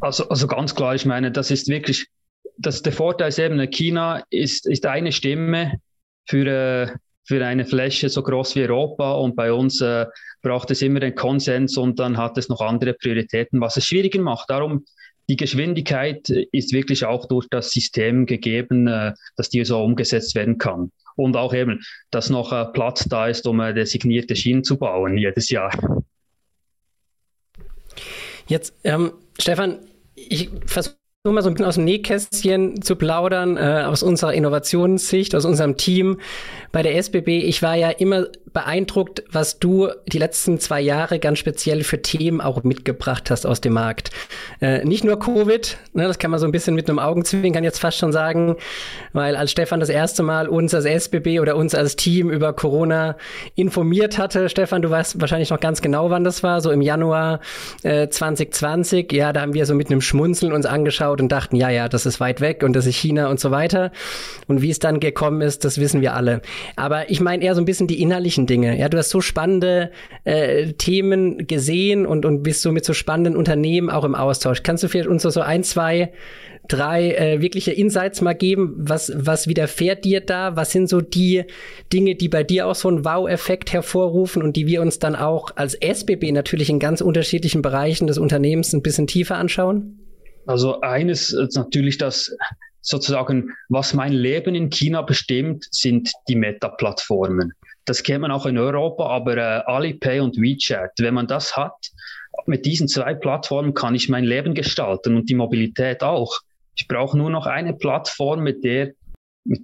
Also, 0.00 0.26
also 0.30 0.46
ganz 0.46 0.74
klar, 0.74 0.94
ich 0.94 1.04
meine, 1.04 1.30
das 1.30 1.50
ist 1.50 1.68
wirklich, 1.68 2.06
das, 2.56 2.80
der 2.80 2.92
Vorteil 2.92 3.28
ist 3.28 3.38
eben, 3.38 3.60
China 3.70 4.22
ist, 4.30 4.66
ist 4.66 4.86
eine 4.86 5.12
Stimme, 5.12 5.80
für, 6.26 6.46
äh, 6.46 6.92
für 7.24 7.44
eine 7.44 7.64
Fläche 7.64 8.08
so 8.08 8.22
groß 8.22 8.54
wie 8.56 8.62
Europa 8.62 9.12
und 9.12 9.34
bei 9.36 9.52
uns 9.52 9.80
äh, 9.80 10.06
braucht 10.42 10.70
es 10.70 10.82
immer 10.82 11.00
den 11.00 11.14
Konsens 11.14 11.76
und 11.76 11.98
dann 11.98 12.16
hat 12.16 12.36
es 12.38 12.48
noch 12.48 12.60
andere 12.60 12.94
Prioritäten, 12.94 13.60
was 13.60 13.76
es 13.76 13.86
schwieriger 13.86 14.20
macht. 14.20 14.50
Darum 14.50 14.84
die 15.28 15.36
Geschwindigkeit 15.36 16.28
ist 16.28 16.72
wirklich 16.72 17.06
auch 17.06 17.26
durch 17.26 17.46
das 17.48 17.70
System 17.70 18.26
gegeben, 18.26 18.86
äh, 18.86 19.14
dass 19.36 19.48
die 19.48 19.64
so 19.64 19.82
umgesetzt 19.82 20.34
werden 20.34 20.58
kann. 20.58 20.92
Und 21.16 21.36
auch 21.36 21.54
eben, 21.54 21.80
dass 22.10 22.28
noch 22.28 22.52
äh, 22.52 22.66
Platz 22.72 23.04
da 23.08 23.28
ist, 23.28 23.46
um 23.46 23.58
designierte 23.58 24.36
Schienen 24.36 24.64
zu 24.64 24.76
bauen 24.76 25.16
jedes 25.16 25.48
Jahr. 25.48 25.70
Jetzt, 28.46 28.74
ähm, 28.84 29.12
Stefan, 29.38 29.78
ich 30.14 30.50
versuche 30.66 30.96
mal 31.32 31.42
so 31.42 31.48
ein 31.48 31.54
bisschen 31.54 31.66
aus 31.66 31.76
dem 31.76 31.84
Nähkästchen 31.84 32.82
zu 32.82 32.96
plaudern, 32.96 33.56
äh, 33.56 33.84
aus 33.86 34.02
unserer 34.02 34.34
Innovationssicht, 34.34 35.34
aus 35.34 35.46
unserem 35.46 35.78
Team 35.78 36.20
bei 36.70 36.82
der 36.82 36.96
SBB. 36.96 37.38
Ich 37.38 37.62
war 37.62 37.76
ja 37.76 37.88
immer 37.88 38.26
beeindruckt, 38.54 39.24
was 39.30 39.58
du 39.58 39.88
die 40.06 40.18
letzten 40.18 40.58
zwei 40.60 40.80
Jahre 40.80 41.18
ganz 41.18 41.40
speziell 41.40 41.82
für 41.82 42.00
Themen 42.00 42.40
auch 42.40 42.62
mitgebracht 42.62 43.30
hast 43.30 43.46
aus 43.46 43.60
dem 43.60 43.74
Markt. 43.74 44.10
Äh, 44.60 44.84
nicht 44.84 45.04
nur 45.04 45.18
Covid, 45.18 45.76
ne, 45.92 46.06
das 46.06 46.18
kann 46.18 46.30
man 46.30 46.40
so 46.40 46.46
ein 46.46 46.52
bisschen 46.52 46.74
mit 46.76 46.88
einem 46.88 47.00
Augenzwinkern 47.00 47.64
jetzt 47.64 47.80
fast 47.80 47.98
schon 47.98 48.12
sagen, 48.12 48.56
weil 49.12 49.34
als 49.36 49.50
Stefan 49.50 49.80
das 49.80 49.88
erste 49.88 50.22
Mal 50.22 50.48
uns 50.48 50.72
als 50.72 50.84
SBB 50.84 51.40
oder 51.40 51.56
uns 51.56 51.74
als 51.74 51.96
Team 51.96 52.30
über 52.30 52.52
Corona 52.52 53.16
informiert 53.56 54.18
hatte, 54.18 54.48
Stefan, 54.48 54.82
du 54.82 54.90
weißt 54.90 55.20
wahrscheinlich 55.20 55.50
noch 55.50 55.60
ganz 55.60 55.82
genau, 55.82 56.10
wann 56.10 56.22
das 56.22 56.44
war, 56.44 56.60
so 56.60 56.70
im 56.70 56.80
Januar 56.80 57.40
äh, 57.82 58.08
2020. 58.08 59.12
Ja, 59.12 59.32
da 59.32 59.40
haben 59.40 59.54
wir 59.54 59.66
so 59.66 59.74
mit 59.74 59.90
einem 59.90 60.00
Schmunzeln 60.00 60.52
uns 60.52 60.64
angeschaut 60.64 61.20
und 61.20 61.32
dachten, 61.32 61.56
ja, 61.56 61.70
ja, 61.70 61.88
das 61.88 62.06
ist 62.06 62.20
weit 62.20 62.40
weg 62.40 62.62
und 62.62 62.74
das 62.74 62.86
ist 62.86 62.94
China 62.94 63.28
und 63.28 63.40
so 63.40 63.50
weiter. 63.50 63.90
Und 64.46 64.62
wie 64.62 64.70
es 64.70 64.78
dann 64.78 65.00
gekommen 65.00 65.40
ist, 65.40 65.64
das 65.64 65.78
wissen 65.78 66.00
wir 66.00 66.14
alle. 66.14 66.40
Aber 66.76 67.10
ich 67.10 67.20
meine 67.20 67.42
eher 67.44 67.56
so 67.56 67.60
ein 67.60 67.64
bisschen 67.64 67.88
die 67.88 68.00
innerlichen 68.44 68.46
Dinge. 68.46 68.78
Ja, 68.78 68.88
du 68.88 68.98
hast 68.98 69.10
so 69.10 69.20
spannende 69.20 69.90
äh, 70.24 70.72
Themen 70.74 71.46
gesehen 71.46 72.06
und, 72.06 72.24
und 72.24 72.42
bist 72.42 72.62
so 72.62 72.72
mit 72.72 72.84
so 72.84 72.92
spannenden 72.92 73.36
Unternehmen 73.36 73.90
auch 73.90 74.04
im 74.04 74.14
Austausch. 74.14 74.62
Kannst 74.62 74.82
du 74.82 74.88
vielleicht 74.88 75.08
uns 75.08 75.22
so 75.22 75.40
ein, 75.40 75.64
zwei 75.64 76.12
drei 76.66 77.12
äh, 77.12 77.42
wirkliche 77.42 77.72
Insights 77.72 78.22
mal 78.22 78.32
geben. 78.32 78.74
Was, 78.78 79.12
was 79.14 79.46
widerfährt 79.46 80.02
dir 80.06 80.22
da? 80.22 80.56
Was 80.56 80.72
sind 80.72 80.88
so 80.88 81.02
die 81.02 81.44
Dinge, 81.92 82.14
die 82.14 82.30
bei 82.30 82.42
dir 82.42 82.66
auch 82.66 82.74
so 82.74 82.88
einen 82.88 83.04
Wow-Effekt 83.04 83.74
hervorrufen 83.74 84.42
und 84.42 84.56
die 84.56 84.66
wir 84.66 84.80
uns 84.80 84.98
dann 84.98 85.14
auch 85.14 85.50
als 85.56 85.74
SBB 85.74 86.32
natürlich 86.32 86.70
in 86.70 86.78
ganz 86.78 87.02
unterschiedlichen 87.02 87.60
Bereichen 87.60 88.06
des 88.06 88.16
Unternehmens 88.16 88.72
ein 88.72 88.80
bisschen 88.80 89.06
tiefer 89.06 89.36
anschauen? 89.36 89.98
Also 90.46 90.80
eines 90.80 91.34
ist 91.34 91.54
natürlich 91.54 91.98
das 91.98 92.34
sozusagen, 92.80 93.50
was 93.68 93.92
mein 93.92 94.12
Leben 94.12 94.54
in 94.54 94.70
China 94.70 95.02
bestimmt, 95.02 95.66
sind 95.70 96.12
die 96.28 96.36
Meta-Plattformen. 96.36 97.52
Das 97.84 98.02
kennt 98.02 98.22
man 98.22 98.30
auch 98.30 98.46
in 98.46 98.58
Europa, 98.58 99.06
aber 99.06 99.36
äh, 99.36 99.62
Alipay 99.66 100.20
und 100.20 100.36
WeChat, 100.36 100.92
wenn 100.98 101.14
man 101.14 101.26
das 101.26 101.56
hat, 101.56 101.90
mit 102.46 102.66
diesen 102.66 102.88
zwei 102.88 103.14
Plattformen 103.14 103.74
kann 103.74 103.94
ich 103.94 104.08
mein 104.08 104.24
Leben 104.24 104.54
gestalten 104.54 105.16
und 105.16 105.28
die 105.28 105.34
Mobilität 105.34 106.02
auch. 106.02 106.40
Ich 106.76 106.88
brauche 106.88 107.16
nur 107.16 107.30
noch 107.30 107.46
eine 107.46 107.74
Plattform, 107.74 108.42
mit 108.42 108.64
der, 108.64 108.92
mit, 109.44 109.62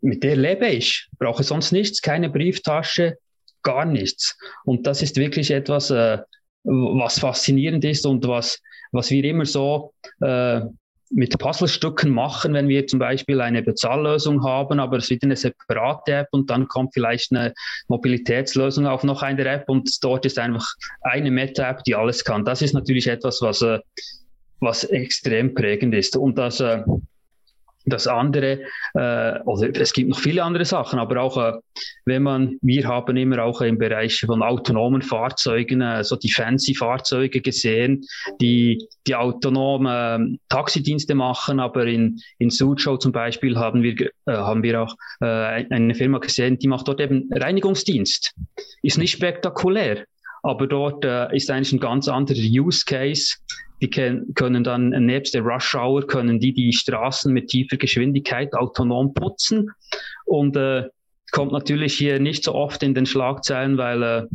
mit 0.00 0.22
der 0.22 0.36
lebe 0.36 0.68
ich. 0.68 1.08
Brauche 1.18 1.42
sonst 1.42 1.72
nichts, 1.72 2.00
keine 2.00 2.30
Brieftasche, 2.30 3.18
gar 3.62 3.84
nichts. 3.84 4.38
Und 4.64 4.86
das 4.86 5.02
ist 5.02 5.16
wirklich 5.16 5.50
etwas, 5.50 5.90
äh, 5.90 6.18
was 6.62 7.18
faszinierend 7.18 7.84
ist 7.84 8.06
und 8.06 8.26
was, 8.26 8.60
was 8.92 9.10
wir 9.10 9.24
immer 9.24 9.44
so 9.44 9.92
äh, 10.20 10.60
mit 11.14 11.38
Puzzlestücken 11.38 12.10
machen, 12.10 12.54
wenn 12.54 12.68
wir 12.68 12.86
zum 12.86 12.98
Beispiel 12.98 13.40
eine 13.40 13.62
Bezahllösung 13.62 14.42
haben, 14.44 14.80
aber 14.80 14.96
es 14.96 15.10
wird 15.10 15.22
eine 15.22 15.36
separate 15.36 16.12
App 16.12 16.28
und 16.32 16.50
dann 16.50 16.66
kommt 16.66 16.92
vielleicht 16.92 17.30
eine 17.32 17.54
Mobilitätslösung 17.88 18.86
auf 18.86 19.04
noch 19.04 19.22
eine 19.22 19.44
App 19.46 19.68
und 19.68 19.88
dort 20.02 20.26
ist 20.26 20.38
einfach 20.38 20.66
eine 21.02 21.30
Meta-App, 21.30 21.84
die 21.84 21.94
alles 21.94 22.24
kann. 22.24 22.44
Das 22.44 22.62
ist 22.62 22.74
natürlich 22.74 23.06
etwas, 23.06 23.40
was, 23.42 23.62
äh, 23.62 23.78
was 24.60 24.84
extrem 24.84 25.54
prägend 25.54 25.94
ist. 25.94 26.16
Und 26.16 26.36
das, 26.36 26.60
äh, 26.60 26.82
das 27.86 28.06
andere, 28.06 28.60
äh, 28.94 29.40
oder 29.44 29.80
es 29.80 29.92
gibt 29.92 30.08
noch 30.08 30.18
viele 30.18 30.42
andere 30.42 30.64
Sachen, 30.64 30.98
aber 30.98 31.20
auch 31.20 31.36
äh, 31.36 31.52
wenn 32.04 32.22
man, 32.22 32.58
wir 32.62 32.86
haben 32.86 33.16
immer 33.16 33.42
auch 33.42 33.60
im 33.60 33.78
Bereich 33.78 34.20
von 34.20 34.42
autonomen 34.42 35.02
Fahrzeugen 35.02 35.80
äh, 35.80 36.02
so 36.04 36.16
die 36.16 36.30
fancy 36.30 36.74
Fahrzeuge 36.74 37.40
gesehen, 37.40 38.04
die 38.40 38.86
die 39.06 39.14
autonome 39.14 40.34
äh, 40.34 40.38
Taxidienste 40.48 41.14
machen, 41.14 41.60
aber 41.60 41.86
in, 41.86 42.20
in 42.38 42.50
Suzhou 42.50 42.96
zum 42.96 43.12
Beispiel 43.12 43.56
haben 43.56 43.82
wir, 43.82 44.00
äh, 44.00 44.08
haben 44.26 44.62
wir 44.62 44.82
auch 44.82 44.96
äh, 45.20 45.26
eine 45.26 45.94
Firma 45.94 46.18
gesehen, 46.18 46.58
die 46.58 46.68
macht 46.68 46.88
dort 46.88 47.00
eben 47.00 47.28
Reinigungsdienst. 47.32 48.34
Ist 48.82 48.98
nicht 48.98 49.12
spektakulär, 49.12 50.04
aber 50.42 50.66
dort 50.66 51.04
äh, 51.04 51.34
ist 51.34 51.50
eigentlich 51.50 51.72
ein 51.72 51.80
ganz 51.80 52.08
anderer 52.08 52.38
Use 52.38 52.84
Case 52.86 53.36
die 53.80 53.90
können 53.90 54.64
dann 54.64 54.90
nebst 54.90 55.34
der 55.34 55.42
Rush 55.42 55.74
Hour 55.74 56.06
können 56.06 56.40
die 56.40 56.52
die 56.52 56.72
Straßen 56.72 57.32
mit 57.32 57.48
tiefer 57.48 57.76
Geschwindigkeit 57.76 58.54
autonom 58.54 59.12
putzen 59.12 59.70
und 60.24 60.56
äh, 60.56 60.84
kommt 61.32 61.52
natürlich 61.52 61.94
hier 61.94 62.20
nicht 62.20 62.44
so 62.44 62.54
oft 62.54 62.82
in 62.82 62.94
den 62.94 63.06
Schlagzeilen, 63.06 63.76
weil 63.76 64.02
äh, 64.02 64.26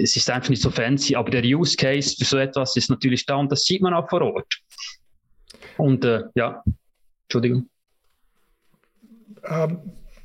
es 0.00 0.16
ist 0.16 0.30
einfach 0.30 0.50
nicht 0.50 0.62
so 0.62 0.70
fancy, 0.70 1.16
aber 1.16 1.30
der 1.30 1.44
Use 1.44 1.76
Case 1.76 2.16
für 2.16 2.24
so 2.24 2.38
etwas 2.38 2.76
ist 2.76 2.90
natürlich 2.90 3.26
da 3.26 3.36
und 3.36 3.50
das 3.50 3.64
sieht 3.64 3.82
man 3.82 3.94
auch 3.94 4.08
vor 4.08 4.22
Ort. 4.22 4.60
Und 5.78 6.04
äh, 6.04 6.22
ja, 6.34 6.62
Entschuldigung. 7.24 7.68
Ähm, 9.44 9.78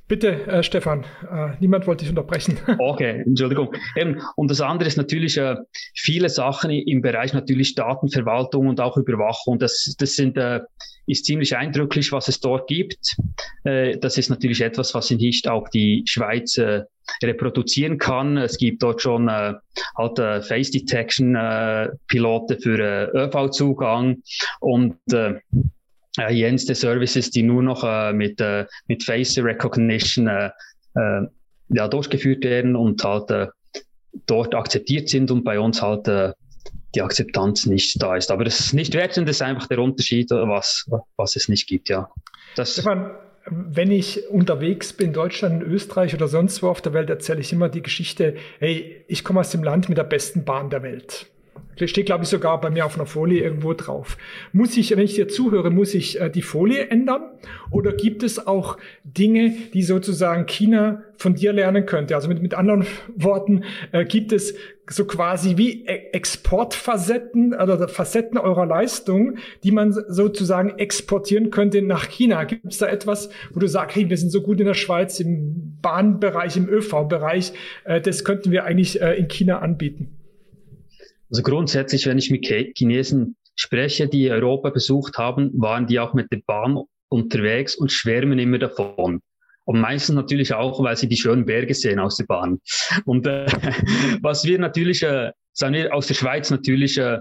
Bitte, 0.08 0.48
äh, 0.48 0.64
Stefan, 0.64 1.04
äh, 1.30 1.50
niemand 1.60 1.86
wollte 1.86 2.06
dich 2.06 2.10
unterbrechen. 2.10 2.58
Okay, 2.80 3.24
Entschuldigung. 3.26 3.74
Eben, 3.96 4.22
und 4.36 4.50
das 4.50 4.62
andere 4.62 4.88
ist 4.88 4.98
natürlich 4.98 5.38
äh, 5.38 5.56
viele 5.94 6.30
Sachen 6.30 6.72
im 6.72 7.02
Bereich 7.02 7.34
natürlich 7.34 7.76
Datenverwaltung 7.76 8.68
und 8.68 8.80
auch 8.80 8.96
Überwachung. 8.96 9.60
Das, 9.60 9.96
das 9.98 10.16
sind, 10.16 10.38
äh, 10.38 10.62
ist 11.08 11.26
ziemlich 11.26 11.58
eindrücklich, 11.58 12.12
was 12.12 12.30
es 12.30 12.40
dort 12.40 12.68
gibt. 12.68 13.18
Äh, 13.66 13.98
das 13.98 14.18
ist 14.18 14.30
natürlich 14.30 14.62
etwas, 14.62 14.94
was 14.94 15.12
nicht 15.12 15.50
auch 15.50 15.68
die 15.70 16.04
Schweiz 16.08 16.58
äh, 16.58 16.84
reproduzieren 17.22 17.98
kann. 17.98 18.38
Es 18.38 18.58
gibt 18.58 18.84
dort 18.84 19.02
schon 19.02 19.28
äh, 19.28 19.56
halt 19.98 20.20
äh, 20.20 20.42
Face 20.42 20.72
Detection 20.72 21.36
äh, 21.36 21.90
Pilote 22.08 22.58
für 22.58 22.80
äh, 22.80 23.26
ÖV-Zugang 23.26 24.22
und 24.60 24.96
äh, 25.12 25.36
äh, 26.18 26.34
jenste 26.34 26.76
Services, 26.76 27.32
die 27.32 27.44
nur 27.44 27.64
noch 27.64 27.84
äh, 27.84 28.14
mit, 28.14 28.40
äh, 28.42 28.66
mit 28.88 29.04
Face 29.04 29.38
Recognition 29.38 30.28
äh, 30.28 30.50
äh, 30.96 31.22
ja, 31.70 31.88
durchgeführt 31.88 32.44
werden 32.44 32.76
und 32.76 33.04
halt 33.04 33.30
äh, 33.32 33.48
dort 34.26 34.56
akzeptiert 34.56 35.10
sind 35.10 35.32
und 35.32 35.44
bei 35.44 35.60
uns 35.60 35.82
halt 35.82 36.08
äh, 36.08 36.34
die 36.96 37.02
Akzeptanz 37.02 37.66
nicht 37.66 38.02
da 38.02 38.16
ist. 38.16 38.32
Aber 38.32 38.44
das 38.44 38.60
ist 38.60 38.74
nicht 38.74 38.94
wertend, 38.94 39.28
das 39.28 39.38
ist 39.38 39.42
einfach 39.42 39.68
der 39.68 39.80
Unterschied, 39.80 40.32
was, 40.32 40.90
was 41.18 41.36
es 41.36 41.50
nicht 41.50 41.68
gibt, 41.68 41.90
ja. 41.90 42.10
Das 42.56 42.74
Stefan, 42.74 43.12
wenn 43.50 43.92
ich 43.92 44.28
unterwegs 44.30 44.94
bin, 44.94 45.14
Deutschland, 45.14 45.62
Österreich 45.64 46.14
oder 46.14 46.28
sonst 46.28 46.64
wo 46.64 46.70
auf 46.70 46.82
der 46.82 46.94
Welt, 46.94 47.10
erzähle 47.10 47.42
ich 47.42 47.54
immer 47.54 47.70
die 47.70 47.82
Geschichte, 47.82 48.36
hey, 48.60 49.06
ich 49.08 49.24
komme 49.24 49.42
aus 49.42 49.52
dem 49.52 49.64
Land 49.64 49.90
mit 49.90 49.98
der 49.98 50.04
besten 50.04 50.44
Bahn 50.44 50.70
der 50.70 50.84
Welt. 50.84 51.28
Steht, 51.86 52.08
glaube 52.08 52.24
ich, 52.24 52.30
sogar 52.30 52.60
bei 52.60 52.70
mir 52.70 52.86
auf 52.86 52.96
einer 52.96 53.06
Folie 53.06 53.44
irgendwo 53.44 53.74
drauf. 53.74 54.18
Muss 54.52 54.76
ich, 54.78 54.92
wenn 54.92 55.04
ich 55.04 55.16
dir 55.16 55.28
zuhöre, 55.28 55.70
muss 55.70 55.94
ich 55.94 56.20
äh, 56.20 56.30
die 56.30 56.42
Folie 56.42 56.90
ändern? 56.90 57.22
Oder 57.70 57.94
gibt 57.94 58.24
es 58.24 58.48
auch 58.48 58.78
Dinge, 59.04 59.54
die 59.74 59.84
sozusagen 59.84 60.46
China 60.48 61.04
von 61.18 61.36
dir 61.36 61.54
lernen 61.54 61.86
könnte? 61.86 62.16
Also 62.16 62.28
mit, 62.28 62.42
mit 62.42 62.54
anderen 62.56 62.88
Worten, 63.16 63.64
äh, 63.92 64.06
gibt 64.06 64.32
es 64.32 64.56
so 64.90 65.06
quasi 65.06 65.58
wie 65.58 65.86
e 65.86 66.12
Exportfacetten 66.14 67.54
oder 67.54 67.88
Facetten 67.88 68.38
eurer 68.38 68.66
Leistung, 68.66 69.38
die 69.64 69.72
man 69.72 69.92
sozusagen 69.92 70.78
exportieren 70.78 71.52
könnte 71.52 71.82
nach 71.82 72.06
China? 72.06 72.44
Gibt 72.46 72.72
es 72.72 72.78
da 72.78 72.88
etwas, 72.88 73.30
wo 73.52 73.60
du 73.60 73.68
sagst, 73.68 73.96
hey, 73.96 74.10
wir 74.10 74.18
sind 74.18 74.32
so 74.32 74.42
gut 74.42 74.60
in 74.60 74.66
der 74.66 74.74
Schweiz 74.74 75.20
im 75.20 75.78
Bahnbereich, 75.82 76.58
im 76.58 76.70
ÖV-Bereich, 76.70 77.54
äh, 77.84 78.02
das 78.02 78.24
könnten 78.24 78.52
wir 78.52 78.64
eigentlich 78.64 79.02
äh, 79.02 79.16
in 79.16 79.28
China 79.28 79.60
anbieten? 79.60 80.17
Also 81.30 81.44
grundsätzlich, 81.44 82.06
wenn 82.06 82.18
ich 82.18 82.32
mit 82.32 82.46
Chinesen 82.46 83.36
spreche, 83.56 84.08
die 84.08 84.32
Europa 84.32 84.70
besucht 84.70 85.18
haben, 85.18 85.52
waren 85.54 85.88
die 85.88 86.00
auch 86.00 86.14
mit 86.14 86.32
der 86.32 86.42
Bahn 86.46 86.80
unterwegs 87.10 87.76
und 87.76 87.92
schwärmen 87.92 88.40
immer 88.40 88.60
davon. 88.60 89.22
Und 89.66 89.82
meistens 89.82 90.16
natürlich 90.16 90.54
auch, 90.54 90.82
weil 90.82 90.96
sie 90.96 91.10
die 91.10 91.18
schönen 91.18 91.46
Berge 91.46 91.74
sehen 91.74 92.00
aus 92.00 92.16
der 92.16 92.26
Bahn. 92.26 92.62
Und 93.06 93.28
äh, 93.28 93.46
was 94.22 94.46
wir 94.46 94.60
natürlich, 94.60 95.04
äh, 95.04 95.32
sagen 95.52 95.74
wir 95.74 95.94
aus 95.94 96.08
der 96.08 96.14
Schweiz 96.14 96.50
natürlich 96.50 96.98
äh, 96.98 97.20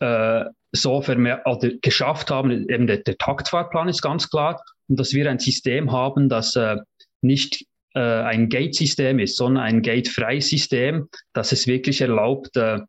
äh 0.00 0.44
so 0.74 0.94
oder 1.04 1.70
geschafft 1.82 2.30
haben, 2.30 2.50
eben 2.50 2.86
der, 2.86 2.98
der 2.98 3.18
Taktfahrplan 3.18 3.88
ist 3.88 4.00
ganz 4.00 4.30
klar, 4.30 4.62
und 4.88 4.98
dass 4.98 5.12
wir 5.12 5.30
ein 5.30 5.38
System 5.38 5.92
haben, 5.92 6.30
das 6.30 6.56
äh, 6.56 6.76
nicht 7.20 7.66
äh, 7.94 8.00
ein 8.00 8.48
Gate-System 8.48 9.18
ist, 9.18 9.36
sondern 9.36 9.64
ein 9.64 9.82
gate-freies 9.82 10.48
System, 10.48 11.08
das 11.34 11.52
es 11.52 11.66
wirklich 11.66 12.00
erlaubt, 12.00 12.56
äh, 12.56 12.80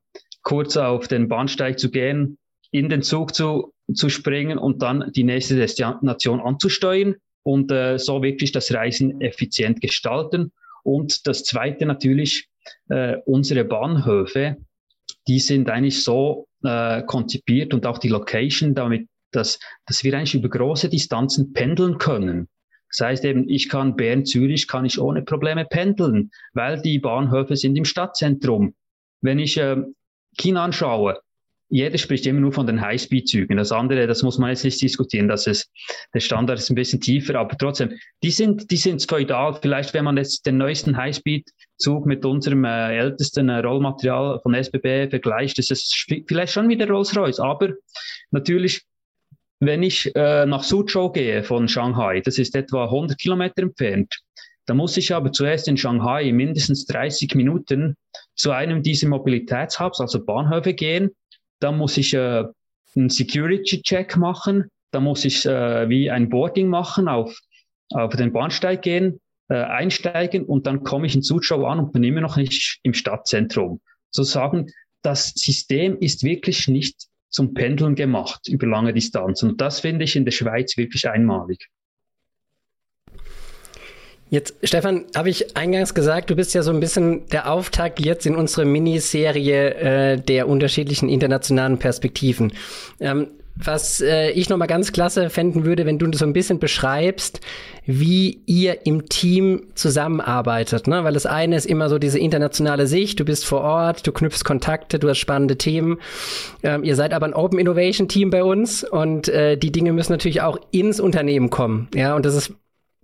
kurz 0.43 0.77
auf 0.77 1.07
den 1.07 1.27
Bahnsteig 1.27 1.79
zu 1.79 1.89
gehen, 1.89 2.37
in 2.71 2.89
den 2.89 3.01
Zug 3.01 3.33
zu, 3.33 3.73
zu 3.93 4.09
springen 4.09 4.57
und 4.57 4.81
dann 4.81 5.11
die 5.15 5.23
nächste 5.23 5.55
Destination 5.55 6.41
anzusteuern 6.41 7.15
und 7.43 7.71
äh, 7.71 7.97
so 7.97 8.23
wirklich 8.23 8.51
das 8.51 8.73
Reisen 8.73 9.21
effizient 9.21 9.81
gestalten. 9.81 10.51
Und 10.83 11.27
das 11.27 11.43
Zweite 11.43 11.85
natürlich, 11.85 12.49
äh, 12.89 13.17
unsere 13.25 13.63
Bahnhöfe, 13.63 14.57
die 15.27 15.39
sind 15.39 15.69
eigentlich 15.69 16.03
so 16.03 16.47
äh, 16.63 17.03
konzipiert 17.03 17.73
und 17.73 17.85
auch 17.85 17.97
die 17.97 18.09
Location, 18.09 18.73
damit, 18.73 19.07
dass, 19.31 19.59
dass 19.85 20.03
wir 20.03 20.13
eigentlich 20.13 20.35
über 20.35 20.49
große 20.49 20.89
Distanzen 20.89 21.53
pendeln 21.53 21.97
können. 21.97 22.47
Das 22.89 23.07
heißt 23.07 23.25
eben, 23.25 23.49
ich 23.49 23.69
kann 23.69 23.95
Bern, 23.95 24.25
Zürich, 24.25 24.67
kann 24.67 24.85
ich 24.85 24.99
ohne 24.99 25.23
Probleme 25.23 25.65
pendeln, 25.65 26.31
weil 26.53 26.81
die 26.81 26.99
Bahnhöfe 26.99 27.55
sind 27.55 27.75
im 27.75 27.85
Stadtzentrum. 27.85 28.75
Wenn 29.21 29.39
ich 29.39 29.57
äh, 29.57 29.77
China 30.37 30.63
anschaue, 30.63 31.19
jeder 31.73 31.97
spricht 31.97 32.27
immer 32.27 32.39
nur 32.39 32.51
von 32.51 32.67
den 32.67 32.81
Highspeed-Zügen. 32.81 33.57
Das 33.57 33.71
andere, 33.71 34.05
das 34.05 34.21
muss 34.21 34.37
man 34.37 34.51
jetzt 34.51 34.63
nicht 34.63 34.79
diskutieren, 34.79 35.27
dass 35.27 35.47
es, 35.47 35.71
der 36.13 36.19
Standard 36.19 36.59
ist 36.59 36.69
ein 36.69 36.75
bisschen 36.75 37.01
tiefer, 37.01 37.33
aber 37.33 37.57
trotzdem, 37.57 37.97
die 38.21 38.29
sind, 38.29 38.69
die 38.69 38.77
sind 38.77 39.03
feudal. 39.09 39.57
Vielleicht, 39.59 39.95
wenn 39.95 40.05
man 40.05 40.17
jetzt 40.17 40.45
den 40.45 40.57
neuesten 40.57 40.95
Highspeed-Zug 40.95 42.05
mit 42.05 42.25
unserem 42.25 42.63
äh, 42.65 42.95
ältesten 42.95 43.49
äh, 43.49 43.57
Rollmaterial 43.57 44.39
von 44.43 44.53
SBB 44.53 45.09
vergleicht, 45.09 45.57
ist 45.57 45.71
es 45.71 46.05
vielleicht 46.27 46.53
schon 46.53 46.69
wieder 46.69 46.87
Rolls-Royce. 46.87 47.39
Aber 47.39 47.69
natürlich, 48.29 48.83
wenn 49.59 49.81
ich 49.81 50.15
äh, 50.15 50.45
nach 50.45 50.63
Suzhou 50.63 51.09
gehe 51.09 51.43
von 51.43 51.67
Shanghai, 51.67 52.21
das 52.21 52.37
ist 52.37 52.55
etwa 52.55 52.85
100 52.85 53.17
Kilometer 53.17 53.63
entfernt, 53.63 54.21
da 54.67 54.75
muss 54.75 54.95
ich 54.95 55.13
aber 55.13 55.31
zuerst 55.31 55.67
in 55.67 55.77
Shanghai 55.77 56.31
mindestens 56.31 56.85
30 56.85 57.33
Minuten 57.33 57.97
zu 58.35 58.51
einem 58.51 58.83
dieser 58.83 59.07
Mobilitätshubs, 59.09 59.99
also 59.99 60.23
Bahnhöfe 60.23 60.73
gehen 60.73 61.11
dann 61.63 61.77
muss 61.77 61.97
ich 61.97 62.13
äh, 62.13 62.43
einen 62.95 63.09
Security-Check 63.09 64.17
machen, 64.17 64.65
dann 64.91 65.03
muss 65.03 65.25
ich 65.25 65.45
äh, 65.45 65.89
wie 65.89 66.11
ein 66.11 66.29
Boarding 66.29 66.67
machen, 66.67 67.07
auf, 67.07 67.39
auf 67.91 68.15
den 68.15 68.33
Bahnsteig 68.33 68.81
gehen, 68.81 69.19
äh, 69.49 69.55
einsteigen 69.55 70.45
und 70.45 70.67
dann 70.67 70.83
komme 70.83 71.07
ich 71.07 71.15
in 71.15 71.23
Zuschau 71.23 71.65
an 71.65 71.79
und 71.79 71.93
bin 71.93 72.03
immer 72.03 72.21
noch 72.21 72.35
nicht 72.35 72.79
im 72.83 72.93
Stadtzentrum. 72.93 73.79
Sozusagen, 74.11 74.67
das 75.01 75.29
System 75.29 75.97
ist 75.99 76.23
wirklich 76.23 76.67
nicht 76.67 77.07
zum 77.29 77.53
Pendeln 77.53 77.95
gemacht 77.95 78.47
über 78.47 78.67
lange 78.67 78.93
Distanzen. 78.93 79.51
Und 79.51 79.61
das 79.61 79.79
finde 79.79 80.03
ich 80.03 80.15
in 80.15 80.25
der 80.25 80.31
Schweiz 80.31 80.77
wirklich 80.77 81.09
einmalig. 81.09 81.67
Jetzt, 84.33 84.55
Stefan, 84.63 85.05
habe 85.15 85.29
ich 85.29 85.55
eingangs 85.55 85.93
gesagt, 85.93 86.31
du 86.31 86.35
bist 86.35 86.55
ja 86.55 86.63
so 86.63 86.71
ein 86.71 86.79
bisschen 86.79 87.27
der 87.27 87.51
Auftakt 87.51 88.03
jetzt 88.03 88.25
in 88.25 88.35
unsere 88.35 88.65
Miniserie 88.65 89.75
äh, 89.75 90.17
der 90.17 90.49
unterschiedlichen 90.49 91.07
internationalen 91.07 91.77
Perspektiven. 91.77 92.51
Ähm, 92.99 93.27
was 93.55 94.01
äh, 94.01 94.31
ich 94.31 94.49
nochmal 94.49 94.67
ganz 94.67 94.91
klasse 94.91 95.29
fänden 95.29 95.65
würde, 95.65 95.85
wenn 95.85 95.99
du 95.99 96.11
so 96.17 96.25
ein 96.25 96.33
bisschen 96.33 96.57
beschreibst, 96.57 97.41
wie 97.85 98.41
ihr 98.47 98.87
im 98.87 99.07
Team 99.07 99.67
zusammenarbeitet. 99.75 100.87
Ne? 100.87 101.03
Weil 101.03 101.13
das 101.13 101.27
eine 101.27 101.55
ist 101.55 101.67
immer 101.67 101.87
so 101.87 101.99
diese 101.99 102.17
internationale 102.17 102.87
Sicht, 102.87 103.19
du 103.19 103.25
bist 103.25 103.45
vor 103.45 103.61
Ort, 103.61 104.07
du 104.07 104.11
knüpfst 104.11 104.43
Kontakte, 104.43 104.97
du 104.97 105.09
hast 105.09 105.19
spannende 105.19 105.59
Themen. 105.59 105.99
Ähm, 106.63 106.83
ihr 106.83 106.95
seid 106.95 107.13
aber 107.13 107.27
ein 107.27 107.35
Open 107.35 107.59
Innovation 107.59 108.07
Team 108.07 108.31
bei 108.31 108.43
uns 108.43 108.83
und 108.83 109.27
äh, 109.27 109.57
die 109.57 109.71
Dinge 109.71 109.93
müssen 109.93 110.11
natürlich 110.11 110.41
auch 110.41 110.57
ins 110.71 110.99
Unternehmen 110.99 111.51
kommen. 111.51 111.87
Ja, 111.93 112.15
und 112.15 112.25
das 112.25 112.33
ist 112.33 112.53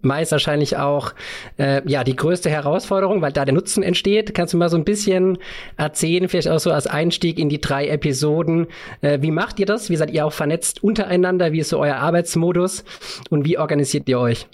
meist 0.02 0.32
wahrscheinlich 0.32 0.78
auch 0.78 1.14
äh, 1.58 1.82
ja 1.90 2.04
die 2.04 2.16
größte 2.16 2.50
Herausforderung, 2.50 3.22
weil 3.22 3.32
da 3.32 3.46
der 3.46 3.54
Nutzen 3.54 3.84
entsteht. 3.84 4.34
Kannst 4.34 4.54
du 4.54 4.58
mal 4.58 4.70
so 4.70 4.78
ein 4.78 4.86
bisschen 4.86 5.38
erzählen, 5.78 6.28
vielleicht 6.30 6.50
auch 6.50 6.60
so 6.60 6.72
als 6.72 6.88
Einstieg 6.88 7.40
in 7.40 7.50
die 7.50 7.62
drei 7.62 7.88
Episoden, 7.88 8.68
äh, 9.02 9.20
wie 9.22 9.32
macht 9.32 9.60
ihr 9.60 9.66
das? 9.66 9.90
Wie 9.90 9.96
seid 9.96 10.12
ihr 10.12 10.26
auch 10.26 10.34
vernetzt 10.34 10.84
untereinander? 10.84 11.52
Wie 11.52 11.60
ist 11.60 11.70
so 11.70 11.80
euer 11.80 11.96
Arbeitsmodus 11.96 12.84
und 13.30 13.46
wie 13.46 13.58
organisiert 13.58 14.08
ihr 14.10 14.20
euch? 14.20 14.48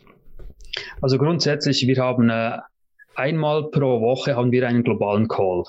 Also 1.02 1.18
grundsätzlich, 1.18 1.86
wir 1.88 1.98
haben 1.98 2.30
äh, 2.30 2.58
einmal 3.16 3.70
pro 3.70 4.02
Woche 4.02 4.36
haben 4.36 4.52
wir 4.52 4.68
einen 4.68 4.84
globalen 4.84 5.28
Call. 5.28 5.64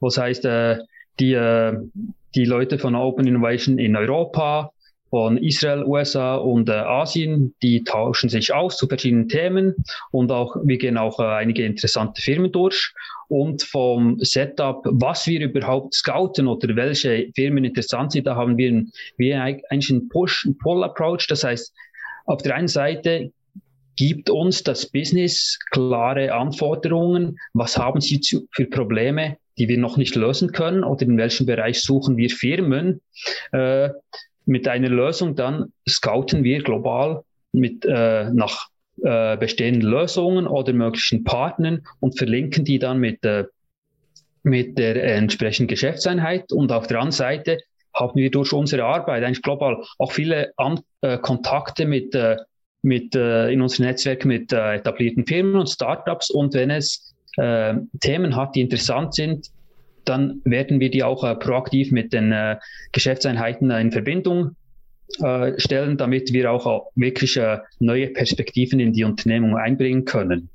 Was 0.00 0.18
heißt, 0.18 0.44
äh, 0.44 0.78
die, 1.20 1.34
äh, 1.34 1.76
die 2.34 2.44
Leute 2.44 2.78
von 2.78 2.94
Open 2.94 3.26
Innovation 3.26 3.78
in 3.78 3.96
Europa, 3.96 4.71
von 5.12 5.36
Israel, 5.36 5.84
USA 5.84 6.36
und 6.36 6.70
äh, 6.70 6.72
Asien, 6.72 7.54
die 7.60 7.84
tauschen 7.84 8.30
sich 8.30 8.54
aus 8.54 8.78
zu 8.78 8.86
verschiedenen 8.86 9.28
Themen 9.28 9.74
und 10.10 10.32
auch 10.32 10.56
wir 10.64 10.78
gehen 10.78 10.96
auch 10.96 11.20
äh, 11.20 11.24
einige 11.24 11.66
interessante 11.66 12.22
Firmen 12.22 12.50
durch 12.50 12.94
und 13.28 13.62
vom 13.62 14.16
Setup, 14.20 14.80
was 14.86 15.26
wir 15.26 15.42
überhaupt 15.42 15.92
scouten 15.92 16.46
oder 16.46 16.74
welche 16.76 17.30
Firmen 17.34 17.66
interessant 17.66 18.12
sind, 18.12 18.26
da 18.26 18.36
haben 18.36 18.56
wir, 18.56 18.84
wir 19.18 19.42
eigentlich 19.42 19.90
einen 19.90 20.08
Push, 20.08 20.46
einen 20.46 20.56
Pull 20.56 20.82
Approach. 20.82 21.26
Das 21.28 21.44
heißt, 21.44 21.74
auf 22.24 22.40
der 22.40 22.54
einen 22.54 22.68
Seite 22.68 23.32
gibt 23.96 24.30
uns 24.30 24.62
das 24.62 24.86
Business 24.86 25.58
klare 25.72 26.32
Anforderungen. 26.32 27.36
Was 27.52 27.76
haben 27.76 28.00
Sie 28.00 28.18
zu, 28.20 28.48
für 28.50 28.64
Probleme, 28.64 29.36
die 29.58 29.68
wir 29.68 29.76
noch 29.76 29.98
nicht 29.98 30.14
lösen 30.14 30.52
können 30.52 30.84
oder 30.84 31.02
in 31.02 31.18
welchem 31.18 31.44
Bereich 31.44 31.82
suchen 31.82 32.16
wir 32.16 32.30
Firmen? 32.30 33.02
Äh, 33.52 33.90
mit 34.46 34.68
einer 34.68 34.88
Lösung 34.88 35.34
dann 35.36 35.72
scouten 35.88 36.44
wir 36.44 36.62
global 36.62 37.22
mit, 37.52 37.84
äh, 37.84 38.30
nach 38.32 38.68
äh, 39.02 39.36
bestehenden 39.36 39.82
Lösungen 39.88 40.46
oder 40.46 40.72
möglichen 40.72 41.24
Partnern 41.24 41.82
und 42.00 42.18
verlinken 42.18 42.64
die 42.64 42.78
dann 42.78 42.98
mit, 42.98 43.24
äh, 43.24 43.44
mit 44.42 44.78
der 44.78 45.02
entsprechenden 45.16 45.68
Geschäftseinheit. 45.68 46.52
Und 46.52 46.72
auf 46.72 46.86
der 46.86 46.98
anderen 46.98 47.12
Seite 47.12 47.58
haben 47.94 48.16
wir 48.16 48.30
durch 48.30 48.52
unsere 48.52 48.84
Arbeit 48.84 49.24
eigentlich 49.24 49.42
global 49.42 49.82
auch 49.98 50.12
viele 50.12 50.52
An 50.56 50.80
äh, 51.02 51.18
Kontakte 51.18 51.84
mit, 51.84 52.14
äh, 52.14 52.36
mit 52.82 53.14
äh, 53.14 53.50
in 53.50 53.60
unserem 53.60 53.86
Netzwerk 53.86 54.24
mit 54.24 54.52
äh, 54.52 54.74
etablierten 54.76 55.26
Firmen 55.26 55.56
und 55.56 55.68
Startups. 55.68 56.30
Und 56.30 56.54
wenn 56.54 56.70
es 56.70 57.14
äh, 57.36 57.74
Themen 58.00 58.36
hat, 58.36 58.56
die 58.56 58.60
interessant 58.60 59.14
sind, 59.14 59.50
dann 60.04 60.40
werden 60.44 60.80
wir 60.80 60.90
die 60.90 61.02
auch 61.02 61.24
äh, 61.24 61.34
proaktiv 61.34 61.92
mit 61.92 62.12
den 62.12 62.32
äh, 62.32 62.56
Geschäftseinheiten 62.92 63.70
äh, 63.70 63.80
in 63.80 63.92
Verbindung 63.92 64.56
stellen, 65.58 65.98
damit 65.98 66.32
wir 66.32 66.50
auch 66.50 66.86
wirklich 66.94 67.38
neue 67.80 68.06
Perspektiven 68.06 68.80
in 68.80 68.94
die 68.94 69.04
Unternehmung 69.04 69.58
einbringen 69.58 70.06
können. 70.06 70.48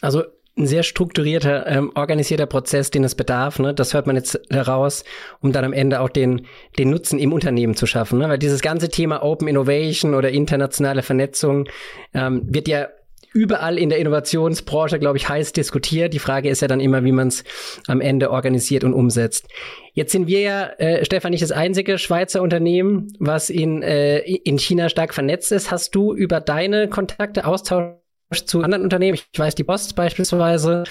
Also 0.00 0.24
ein 0.58 0.66
sehr 0.66 0.82
strukturierter, 0.82 1.66
ähm, 1.66 1.92
organisierter 1.94 2.46
Prozess, 2.46 2.90
den 2.90 3.04
es 3.04 3.14
bedarf. 3.14 3.58
Ne? 3.58 3.72
Das 3.72 3.94
hört 3.94 4.06
man 4.06 4.16
jetzt 4.16 4.38
heraus, 4.50 5.04
um 5.40 5.52
dann 5.52 5.64
am 5.64 5.72
Ende 5.72 6.00
auch 6.00 6.10
den, 6.10 6.46
den 6.78 6.90
Nutzen 6.90 7.18
im 7.18 7.32
Unternehmen 7.32 7.74
zu 7.74 7.86
schaffen. 7.86 8.18
Ne? 8.18 8.28
Weil 8.28 8.38
dieses 8.38 8.60
ganze 8.60 8.88
Thema 8.88 9.22
Open 9.22 9.48
Innovation 9.48 10.14
oder 10.14 10.30
internationale 10.30 11.02
Vernetzung 11.02 11.68
ähm, 12.12 12.42
wird 12.46 12.68
ja 12.68 12.88
überall 13.32 13.78
in 13.78 13.88
der 13.88 13.98
Innovationsbranche, 13.98 14.98
glaube 14.98 15.16
ich, 15.16 15.28
heiß 15.28 15.52
diskutiert. 15.52 16.12
Die 16.14 16.18
Frage 16.18 16.48
ist 16.48 16.62
ja 16.62 16.68
dann 16.68 16.80
immer, 16.80 17.04
wie 17.04 17.12
man 17.12 17.28
es 17.28 17.44
am 17.86 18.00
Ende 18.00 18.30
organisiert 18.30 18.84
und 18.84 18.94
umsetzt. 18.94 19.48
Jetzt 19.94 20.12
sind 20.12 20.26
wir 20.26 20.40
ja, 20.40 20.66
äh, 20.78 21.04
Stefan, 21.04 21.30
nicht 21.30 21.42
das 21.42 21.52
einzige 21.52 21.98
Schweizer 21.98 22.42
Unternehmen, 22.42 23.12
was 23.18 23.50
in, 23.50 23.82
äh, 23.82 24.18
in 24.20 24.58
China 24.58 24.88
stark 24.88 25.14
vernetzt 25.14 25.52
ist. 25.52 25.70
Hast 25.70 25.94
du 25.94 26.14
über 26.14 26.40
deine 26.40 26.88
Kontakte 26.88 27.46
Austausch 27.46 27.96
zu 28.44 28.62
anderen 28.62 28.84
Unternehmen? 28.84 29.18
Ich 29.32 29.38
weiß, 29.38 29.54
die 29.54 29.64
Post 29.64 29.94
beispielsweise 29.96 30.84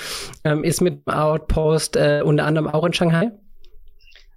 ähm, 0.44 0.64
ist 0.64 0.82
mit 0.82 1.08
Outpost 1.08 1.96
äh, 1.96 2.22
unter 2.24 2.46
anderem 2.46 2.68
auch 2.68 2.86
in 2.86 2.94
Shanghai. 2.94 3.32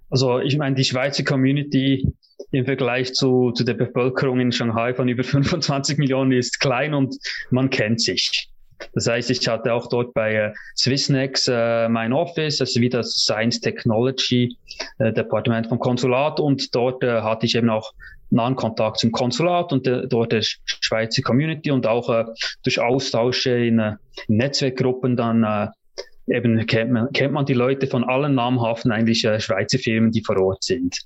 Also 0.09 0.39
ich 0.39 0.57
meine, 0.57 0.75
die 0.75 0.83
Schweizer 0.83 1.23
Community 1.23 2.13
im 2.51 2.65
Vergleich 2.65 3.13
zu, 3.13 3.51
zu 3.51 3.63
der 3.63 3.73
Bevölkerung 3.73 4.39
in 4.39 4.51
Shanghai 4.51 4.93
von 4.93 5.07
über 5.07 5.23
25 5.25 5.97
Millionen 5.97 6.31
ist 6.31 6.59
klein 6.59 6.93
und 6.93 7.15
man 7.51 7.69
kennt 7.69 8.01
sich. 8.01 8.49
Das 8.93 9.07
heißt, 9.07 9.29
ich 9.31 9.47
hatte 9.47 9.73
auch 9.73 9.87
dort 9.87 10.13
bei 10.13 10.33
äh, 10.33 10.53
Swissnex 10.75 11.47
äh, 11.47 11.87
mein 11.87 12.11
Office, 12.13 12.59
also 12.59 12.81
wie 12.81 12.89
das 12.89 13.11
Science 13.11 13.61
Technology 13.61 14.57
äh, 14.99 15.13
Departement 15.13 15.67
vom 15.67 15.79
Konsulat 15.79 16.39
und 16.39 16.75
dort 16.75 17.03
äh, 17.03 17.21
hatte 17.21 17.45
ich 17.45 17.55
eben 17.55 17.69
auch 17.69 17.93
nahen 18.31 18.55
Kontakt 18.55 18.99
zum 18.99 19.11
Konsulat 19.11 19.71
und 19.71 19.87
äh, 19.87 20.07
dort 20.07 20.33
der 20.33 20.41
Schweizer 20.41 21.21
Community 21.21 21.71
und 21.71 21.87
auch 21.87 22.09
äh, 22.09 22.25
durch 22.63 22.79
Austausche 22.79 23.51
in, 23.51 23.79
äh, 23.79 23.95
in 24.27 24.37
Netzwerkgruppen 24.37 25.15
dann 25.15 25.43
äh, 25.43 25.67
eben 26.27 26.65
kennt 26.65 26.91
man, 26.91 27.11
kennt 27.13 27.33
man 27.33 27.45
die 27.45 27.53
Leute 27.53 27.87
von 27.87 28.03
allen 28.03 28.35
namhaften 28.35 28.91
eigentlich 28.91 29.23
äh, 29.25 29.39
Schweizer 29.39 29.77
Firmen, 29.77 30.11
die 30.11 30.23
vor 30.23 30.37
Ort 30.37 30.63
sind. 30.63 31.05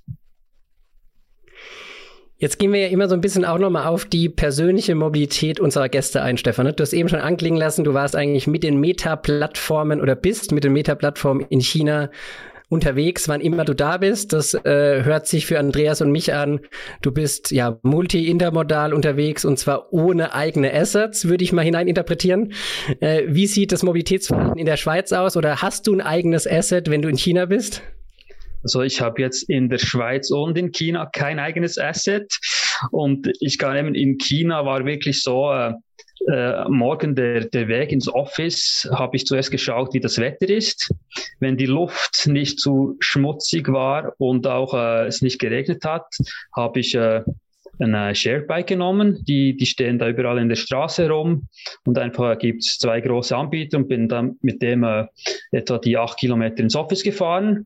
Jetzt 2.41 2.57
gehen 2.57 2.71
wir 2.71 2.79
ja 2.79 2.87
immer 2.87 3.09
so 3.09 3.15
ein 3.15 3.21
bisschen 3.21 3.43
auch 3.43 3.57
nochmal 3.57 3.87
auf 3.87 4.05
die 4.05 4.29
persönliche 4.29 4.95
Mobilität 4.95 5.59
unserer 5.59 5.89
Gäste 5.89 6.21
ein, 6.21 6.37
Stefan. 6.37 6.67
Ne? 6.67 6.73
Du 6.73 6.81
hast 6.83 6.93
eben 6.93 7.09
schon 7.09 7.19
anklingen 7.19 7.59
lassen, 7.59 7.83
du 7.83 7.93
warst 7.93 8.15
eigentlich 8.15 8.47
mit 8.47 8.63
den 8.63 8.79
Meta-Plattformen 8.79 9.99
oder 9.99 10.15
bist 10.15 10.53
mit 10.53 10.63
den 10.63 10.71
Meta-Plattformen 10.71 11.45
in 11.49 11.59
China 11.59 12.09
unterwegs, 12.69 13.27
wann 13.27 13.41
immer 13.41 13.65
du 13.65 13.73
da 13.75 13.97
bist. 13.97 14.31
Das 14.31 14.53
äh, 14.53 15.03
hört 15.03 15.27
sich 15.27 15.47
für 15.47 15.59
Andreas 15.59 16.01
und 16.01 16.11
mich 16.11 16.33
an. 16.33 16.61
Du 17.01 17.11
bist 17.11 17.51
ja 17.51 17.77
multi-intermodal 17.81 18.93
unterwegs 18.93 19.43
und 19.43 19.59
zwar 19.59 19.91
ohne 19.91 20.33
eigene 20.33 20.73
Assets, 20.73 21.25
würde 21.25 21.43
ich 21.43 21.51
mal 21.51 21.65
hineininterpretieren. 21.65 22.53
Äh, 23.01 23.23
wie 23.27 23.47
sieht 23.47 23.73
das 23.73 23.83
Mobilitätsverhalten 23.83 24.57
in 24.57 24.65
der 24.65 24.77
Schweiz 24.77 25.11
aus 25.11 25.35
oder 25.35 25.61
hast 25.61 25.87
du 25.87 25.93
ein 25.93 26.01
eigenes 26.01 26.47
Asset, 26.49 26.89
wenn 26.89 27.01
du 27.01 27.09
in 27.09 27.17
China 27.17 27.47
bist? 27.47 27.81
Also 28.63 28.81
ich 28.81 29.01
habe 29.01 29.21
jetzt 29.21 29.49
in 29.49 29.69
der 29.69 29.77
Schweiz 29.77 30.31
und 30.31 30.57
in 30.57 30.71
China 30.71 31.05
kein 31.05 31.39
eigenes 31.39 31.77
Asset. 31.77 32.37
Und 32.91 33.31
ich 33.39 33.57
kann 33.57 33.77
eben 33.77 33.95
in 33.95 34.17
China 34.17 34.65
war 34.65 34.85
wirklich 34.85 35.21
so, 35.21 35.51
äh, 35.51 35.73
äh, 36.27 36.67
morgen 36.67 37.15
der, 37.15 37.45
der 37.45 37.67
Weg 37.67 37.91
ins 37.91 38.07
Office 38.07 38.87
habe 38.91 39.15
ich 39.15 39.25
zuerst 39.25 39.51
geschaut, 39.51 39.93
wie 39.93 39.99
das 39.99 40.17
Wetter 40.17 40.49
ist. 40.49 40.93
Wenn 41.39 41.57
die 41.57 41.65
Luft 41.65 42.27
nicht 42.27 42.59
zu 42.59 42.97
schmutzig 42.99 43.69
war 43.69 44.13
und 44.17 44.45
auch 44.45 44.73
äh, 44.73 45.07
es 45.07 45.21
nicht 45.21 45.39
geregnet 45.39 45.85
hat, 45.85 46.05
habe 46.55 46.81
ich 46.81 46.93
äh, 46.95 47.23
ein 47.79 47.93
äh, 47.93 48.13
Sharebike 48.13 48.73
genommen. 48.75 49.23
Die, 49.25 49.55
die 49.55 49.65
stehen 49.65 49.97
da 49.97 50.09
überall 50.09 50.39
in 50.39 50.49
der 50.49 50.57
Straße 50.57 51.09
rum 51.09 51.47
und 51.85 51.97
einfach 51.97 52.37
gibt 52.37 52.63
es 52.63 52.77
zwei 52.77 52.99
große 52.99 53.35
Anbieter 53.35 53.77
und 53.77 53.87
bin 53.87 54.09
dann 54.09 54.37
mit 54.41 54.61
dem 54.61 54.83
äh, 54.83 55.05
etwa 55.51 55.77
die 55.77 55.97
acht 55.97 56.19
Kilometer 56.19 56.61
ins 56.61 56.75
Office 56.75 57.03
gefahren. 57.03 57.65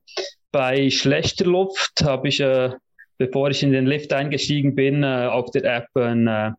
Bei 0.53 0.89
schlechter 0.91 1.45
Luft 1.45 2.03
habe 2.03 2.29
ich, 2.29 2.39
äh, 2.39 2.69
bevor 3.17 3.49
ich 3.49 3.63
in 3.63 3.73
den 3.73 3.87
Lift 3.87 4.13
eingestiegen 4.13 4.75
bin, 4.75 5.03
äh, 5.03 5.27
auf 5.29 5.51
der 5.51 5.63
App 5.65 5.87
ein, 5.95 6.27
äh, 6.27 6.51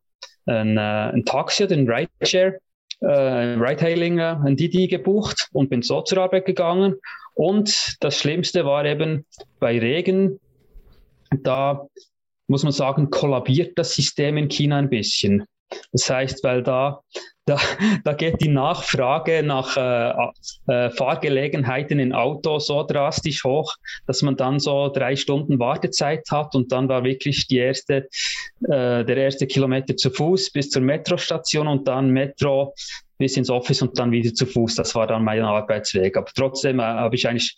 ein, 0.47 0.77
äh, 0.77 1.13
ein 1.15 1.25
Taxi 1.25 1.65
oder 1.65 1.77
ein 1.77 1.89
Rideshare, 1.89 2.59
äh, 3.01 3.07
Ride-Hailing, 3.07 4.21
ein 4.21 4.57
Didi 4.57 4.89
gebucht 4.89 5.49
und 5.53 5.71
bin 5.71 5.81
so 5.83 6.03
zur 6.03 6.19
Arbeit 6.19 6.45
gegangen. 6.45 6.97
Und 7.35 7.97
das 8.01 8.19
Schlimmste 8.19 8.65
war 8.65 8.85
eben 8.85 9.25
bei 9.61 9.79
Regen, 9.79 10.41
da 11.43 11.87
muss 12.49 12.65
man 12.65 12.73
sagen, 12.73 13.11
kollabiert 13.11 13.79
das 13.79 13.95
System 13.95 14.37
in 14.37 14.49
China 14.49 14.77
ein 14.79 14.91
bisschen. 14.91 15.45
Das 15.93 16.09
heißt, 16.09 16.45
weil 16.45 16.63
da, 16.63 17.01
da, 17.47 17.59
da 18.05 18.13
geht 18.13 18.41
die 18.41 18.49
Nachfrage 18.49 19.43
nach 19.43 19.77
äh, 19.77 20.73
äh, 20.73 20.91
Fahrgelegenheiten 20.91 21.99
in 21.99 22.13
Auto 22.13 22.59
so 22.59 22.83
drastisch 22.85 23.45
hoch, 23.45 23.75
dass 24.07 24.23
man 24.23 24.37
dann 24.37 24.61
so 24.61 24.89
drei 24.89 25.17
Stunden 25.17 25.59
Wartezeit 25.59 26.25
hat 26.31 26.55
und 26.55 26.73
dann 26.73 26.89
war 26.89 27.05
wirklich 27.05 27.47
die 27.47 27.59
erste, 27.59 28.09
äh, 28.63 29.05
der 29.05 29.17
erste 29.17 29.47
Kilometer 29.47 29.97
zu 29.97 30.11
Fuß 30.11 30.53
bis 30.53 30.71
zur 30.71 30.83
Metrostation 30.83 31.69
und 31.69 31.87
dann 31.89 32.11
Metro 32.11 32.75
bis 33.19 33.37
ins 33.37 33.51
Office 33.51 33.83
und 33.83 33.99
dann 33.99 34.11
wieder 34.11 34.35
zu 34.35 34.47
Fuß. 34.47 34.75
Das 34.75 34.95
war 34.95 35.07
dann 35.07 35.25
mein 35.25 35.43
Arbeitsweg. 35.43 36.17
Aber 36.17 36.31
trotzdem 36.35 36.81
äh, 36.81 36.83
habe 36.83 37.15
ich 37.15 37.29
eigentlich 37.29 37.57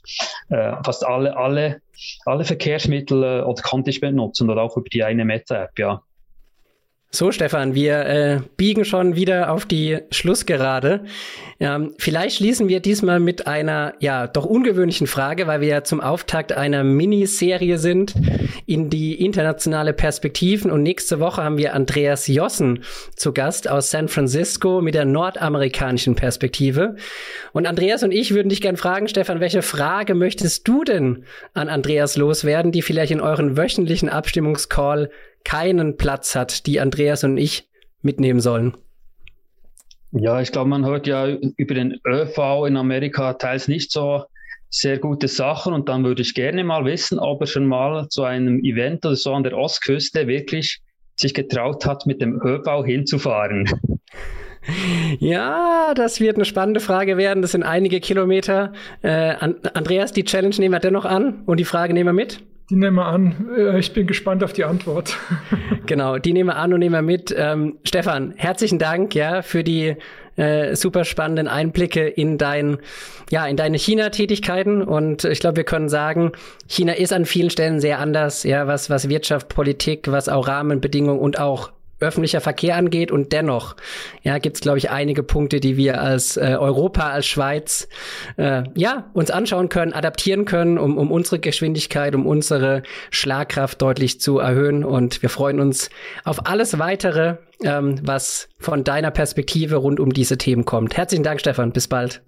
äh, 0.50 0.72
fast 0.84 1.04
alle, 1.06 1.36
alle, 1.36 1.80
alle 2.24 2.44
Verkehrsmittel 2.44 3.22
äh, 3.22 3.42
oder 3.42 3.62
konnte 3.62 3.90
ich 3.90 4.00
benutzen 4.00 4.50
oder 4.50 4.62
auch 4.62 4.76
über 4.76 4.88
die 4.88 5.02
eine 5.02 5.24
Meta-App, 5.24 5.78
ja. 5.78 6.02
So, 7.12 7.30
Stefan, 7.30 7.74
wir 7.74 8.00
äh, 8.00 8.40
biegen 8.56 8.84
schon 8.84 9.14
wieder 9.14 9.50
auf 9.52 9.64
die 9.64 10.00
Schlussgerade. 10.10 11.04
Ähm, 11.60 11.94
vielleicht 11.98 12.36
schließen 12.36 12.68
wir 12.68 12.80
diesmal 12.80 13.20
mit 13.20 13.46
einer, 13.46 13.94
ja, 14.00 14.26
doch 14.26 14.44
ungewöhnlichen 14.44 15.06
Frage, 15.06 15.46
weil 15.46 15.60
wir 15.60 15.68
ja 15.68 15.84
zum 15.84 16.00
Auftakt 16.00 16.52
einer 16.52 16.84
Miniserie 16.84 17.78
sind 17.78 18.14
in 18.66 18.90
die 18.90 19.24
internationale 19.24 19.92
Perspektiven. 19.92 20.70
Und 20.70 20.82
nächste 20.82 21.20
Woche 21.20 21.42
haben 21.42 21.58
wir 21.58 21.74
Andreas 21.74 22.26
Jossen 22.26 22.82
zu 23.14 23.32
Gast 23.32 23.70
aus 23.70 23.90
San 23.90 24.08
Francisco 24.08 24.82
mit 24.82 24.94
der 24.94 25.04
nordamerikanischen 25.04 26.16
Perspektive. 26.16 26.96
Und 27.52 27.66
Andreas 27.66 28.02
und 28.02 28.12
ich 28.12 28.34
würden 28.34 28.48
dich 28.48 28.60
gern 28.60 28.76
fragen, 28.76 29.08
Stefan, 29.08 29.40
welche 29.40 29.62
Frage 29.62 30.14
möchtest 30.14 30.68
du 30.68 30.82
denn 30.82 31.24
an 31.54 31.68
Andreas 31.68 32.16
loswerden, 32.16 32.72
die 32.72 32.82
vielleicht 32.82 33.12
in 33.12 33.20
euren 33.20 33.56
wöchentlichen 33.56 34.08
Abstimmungscall 34.08 35.08
keinen 35.46 35.96
Platz 35.96 36.34
hat, 36.34 36.66
die 36.66 36.80
Andreas 36.80 37.22
und 37.22 37.36
ich 37.36 37.68
mitnehmen 38.02 38.40
sollen? 38.40 38.76
Ja, 40.10 40.40
ich 40.40 40.50
glaube, 40.50 40.68
man 40.68 40.84
hört 40.84 41.06
ja 41.06 41.28
über 41.28 41.74
den 41.74 42.00
ÖV 42.04 42.66
in 42.66 42.76
Amerika 42.76 43.34
teils 43.34 43.68
nicht 43.68 43.92
so 43.92 44.24
sehr 44.70 44.98
gute 44.98 45.28
Sachen 45.28 45.72
und 45.72 45.88
dann 45.88 46.02
würde 46.02 46.22
ich 46.22 46.34
gerne 46.34 46.64
mal 46.64 46.84
wissen, 46.84 47.20
ob 47.20 47.42
er 47.42 47.46
schon 47.46 47.66
mal 47.66 48.08
zu 48.08 48.24
einem 48.24 48.58
Event 48.64 49.06
oder 49.06 49.14
so 49.14 49.32
an 49.34 49.44
der 49.44 49.56
Ostküste 49.56 50.26
wirklich 50.26 50.80
sich 51.14 51.32
getraut 51.32 51.86
hat, 51.86 52.06
mit 52.06 52.20
dem 52.20 52.40
ÖV 52.42 52.84
hinzufahren. 52.84 53.70
Ja, 55.20 55.92
das 55.94 56.18
wird 56.18 56.34
eine 56.34 56.44
spannende 56.44 56.80
Frage 56.80 57.16
werden. 57.16 57.40
Das 57.40 57.52
sind 57.52 57.62
einige 57.62 58.00
Kilometer. 58.00 58.72
Äh, 59.00 59.36
Andreas, 59.74 60.10
die 60.10 60.24
Challenge 60.24 60.56
nehmen 60.58 60.74
wir 60.74 60.80
dennoch 60.80 61.04
an 61.04 61.44
und 61.46 61.60
die 61.60 61.64
Frage 61.64 61.94
nehmen 61.94 62.08
wir 62.08 62.12
mit. 62.12 62.42
Die 62.68 62.74
nehmen 62.74 62.96
wir 62.96 63.06
an. 63.06 63.48
Äh, 63.56 63.78
ich 63.78 63.92
bin 63.92 64.06
gespannt 64.06 64.42
auf 64.42 64.52
die 64.52 64.64
Antwort. 64.64 65.16
genau, 65.86 66.18
die 66.18 66.32
nehmen 66.32 66.48
wir 66.48 66.56
an 66.56 66.72
und 66.72 66.80
nehmen 66.80 66.94
wir 66.94 67.02
mit. 67.02 67.34
Ähm, 67.36 67.78
Stefan, 67.84 68.34
herzlichen 68.36 68.78
Dank 68.78 69.14
ja 69.14 69.42
für 69.42 69.62
die 69.62 69.96
äh, 70.34 70.74
super 70.74 71.04
spannenden 71.04 71.46
Einblicke 71.46 72.08
in 72.08 72.38
dein, 72.38 72.78
ja, 73.30 73.46
in 73.46 73.56
deine 73.56 73.78
China-Tätigkeiten. 73.78 74.82
Und 74.82 75.24
ich 75.24 75.38
glaube, 75.38 75.58
wir 75.58 75.64
können 75.64 75.88
sagen, 75.88 76.32
China 76.66 76.92
ist 76.92 77.12
an 77.12 77.24
vielen 77.24 77.50
Stellen 77.50 77.80
sehr 77.80 78.00
anders, 78.00 78.42
ja, 78.42 78.66
was, 78.66 78.90
was 78.90 79.08
Wirtschaft, 79.08 79.48
Politik, 79.48 80.10
was 80.10 80.28
auch 80.28 80.48
Rahmenbedingungen 80.48 81.20
und 81.20 81.38
auch 81.38 81.70
öffentlicher 82.00 82.40
Verkehr 82.40 82.76
angeht. 82.76 83.10
Und 83.10 83.32
dennoch 83.32 83.76
ja, 84.22 84.38
gibt 84.38 84.56
es, 84.56 84.60
glaube 84.60 84.78
ich, 84.78 84.90
einige 84.90 85.22
Punkte, 85.22 85.60
die 85.60 85.76
wir 85.76 86.00
als 86.00 86.36
äh, 86.36 86.56
Europa, 86.58 87.10
als 87.10 87.26
Schweiz 87.26 87.88
äh, 88.36 88.64
ja, 88.74 89.10
uns 89.12 89.30
anschauen 89.30 89.68
können, 89.68 89.92
adaptieren 89.92 90.44
können, 90.44 90.78
um, 90.78 90.98
um 90.98 91.10
unsere 91.10 91.38
Geschwindigkeit, 91.38 92.14
um 92.14 92.26
unsere 92.26 92.82
Schlagkraft 93.10 93.80
deutlich 93.80 94.20
zu 94.20 94.38
erhöhen. 94.38 94.84
Und 94.84 95.22
wir 95.22 95.30
freuen 95.30 95.60
uns 95.60 95.90
auf 96.24 96.46
alles 96.46 96.78
weitere, 96.78 97.36
ähm, 97.62 98.00
was 98.02 98.48
von 98.58 98.84
deiner 98.84 99.10
Perspektive 99.10 99.76
rund 99.76 100.00
um 100.00 100.12
diese 100.12 100.38
Themen 100.38 100.64
kommt. 100.64 100.96
Herzlichen 100.96 101.24
Dank, 101.24 101.40
Stefan. 101.40 101.72
Bis 101.72 101.88
bald. 101.88 102.22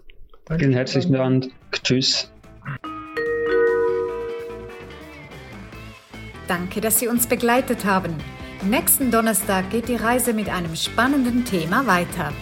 Danke. 0.46 0.64
Vielen 0.64 0.74
herzlichen 0.74 1.12
Dank. 1.12 1.48
Tschüss. 1.72 2.30
Danke, 6.46 6.80
dass 6.80 6.98
Sie 6.98 7.08
uns 7.08 7.26
begleitet 7.26 7.84
haben. 7.84 8.14
Nächsten 8.62 9.12
Donnerstag 9.12 9.70
geht 9.70 9.88
die 9.88 9.94
Reise 9.94 10.34
mit 10.34 10.48
einem 10.48 10.74
spannenden 10.74 11.44
Thema 11.44 11.86
weiter. 11.86 12.32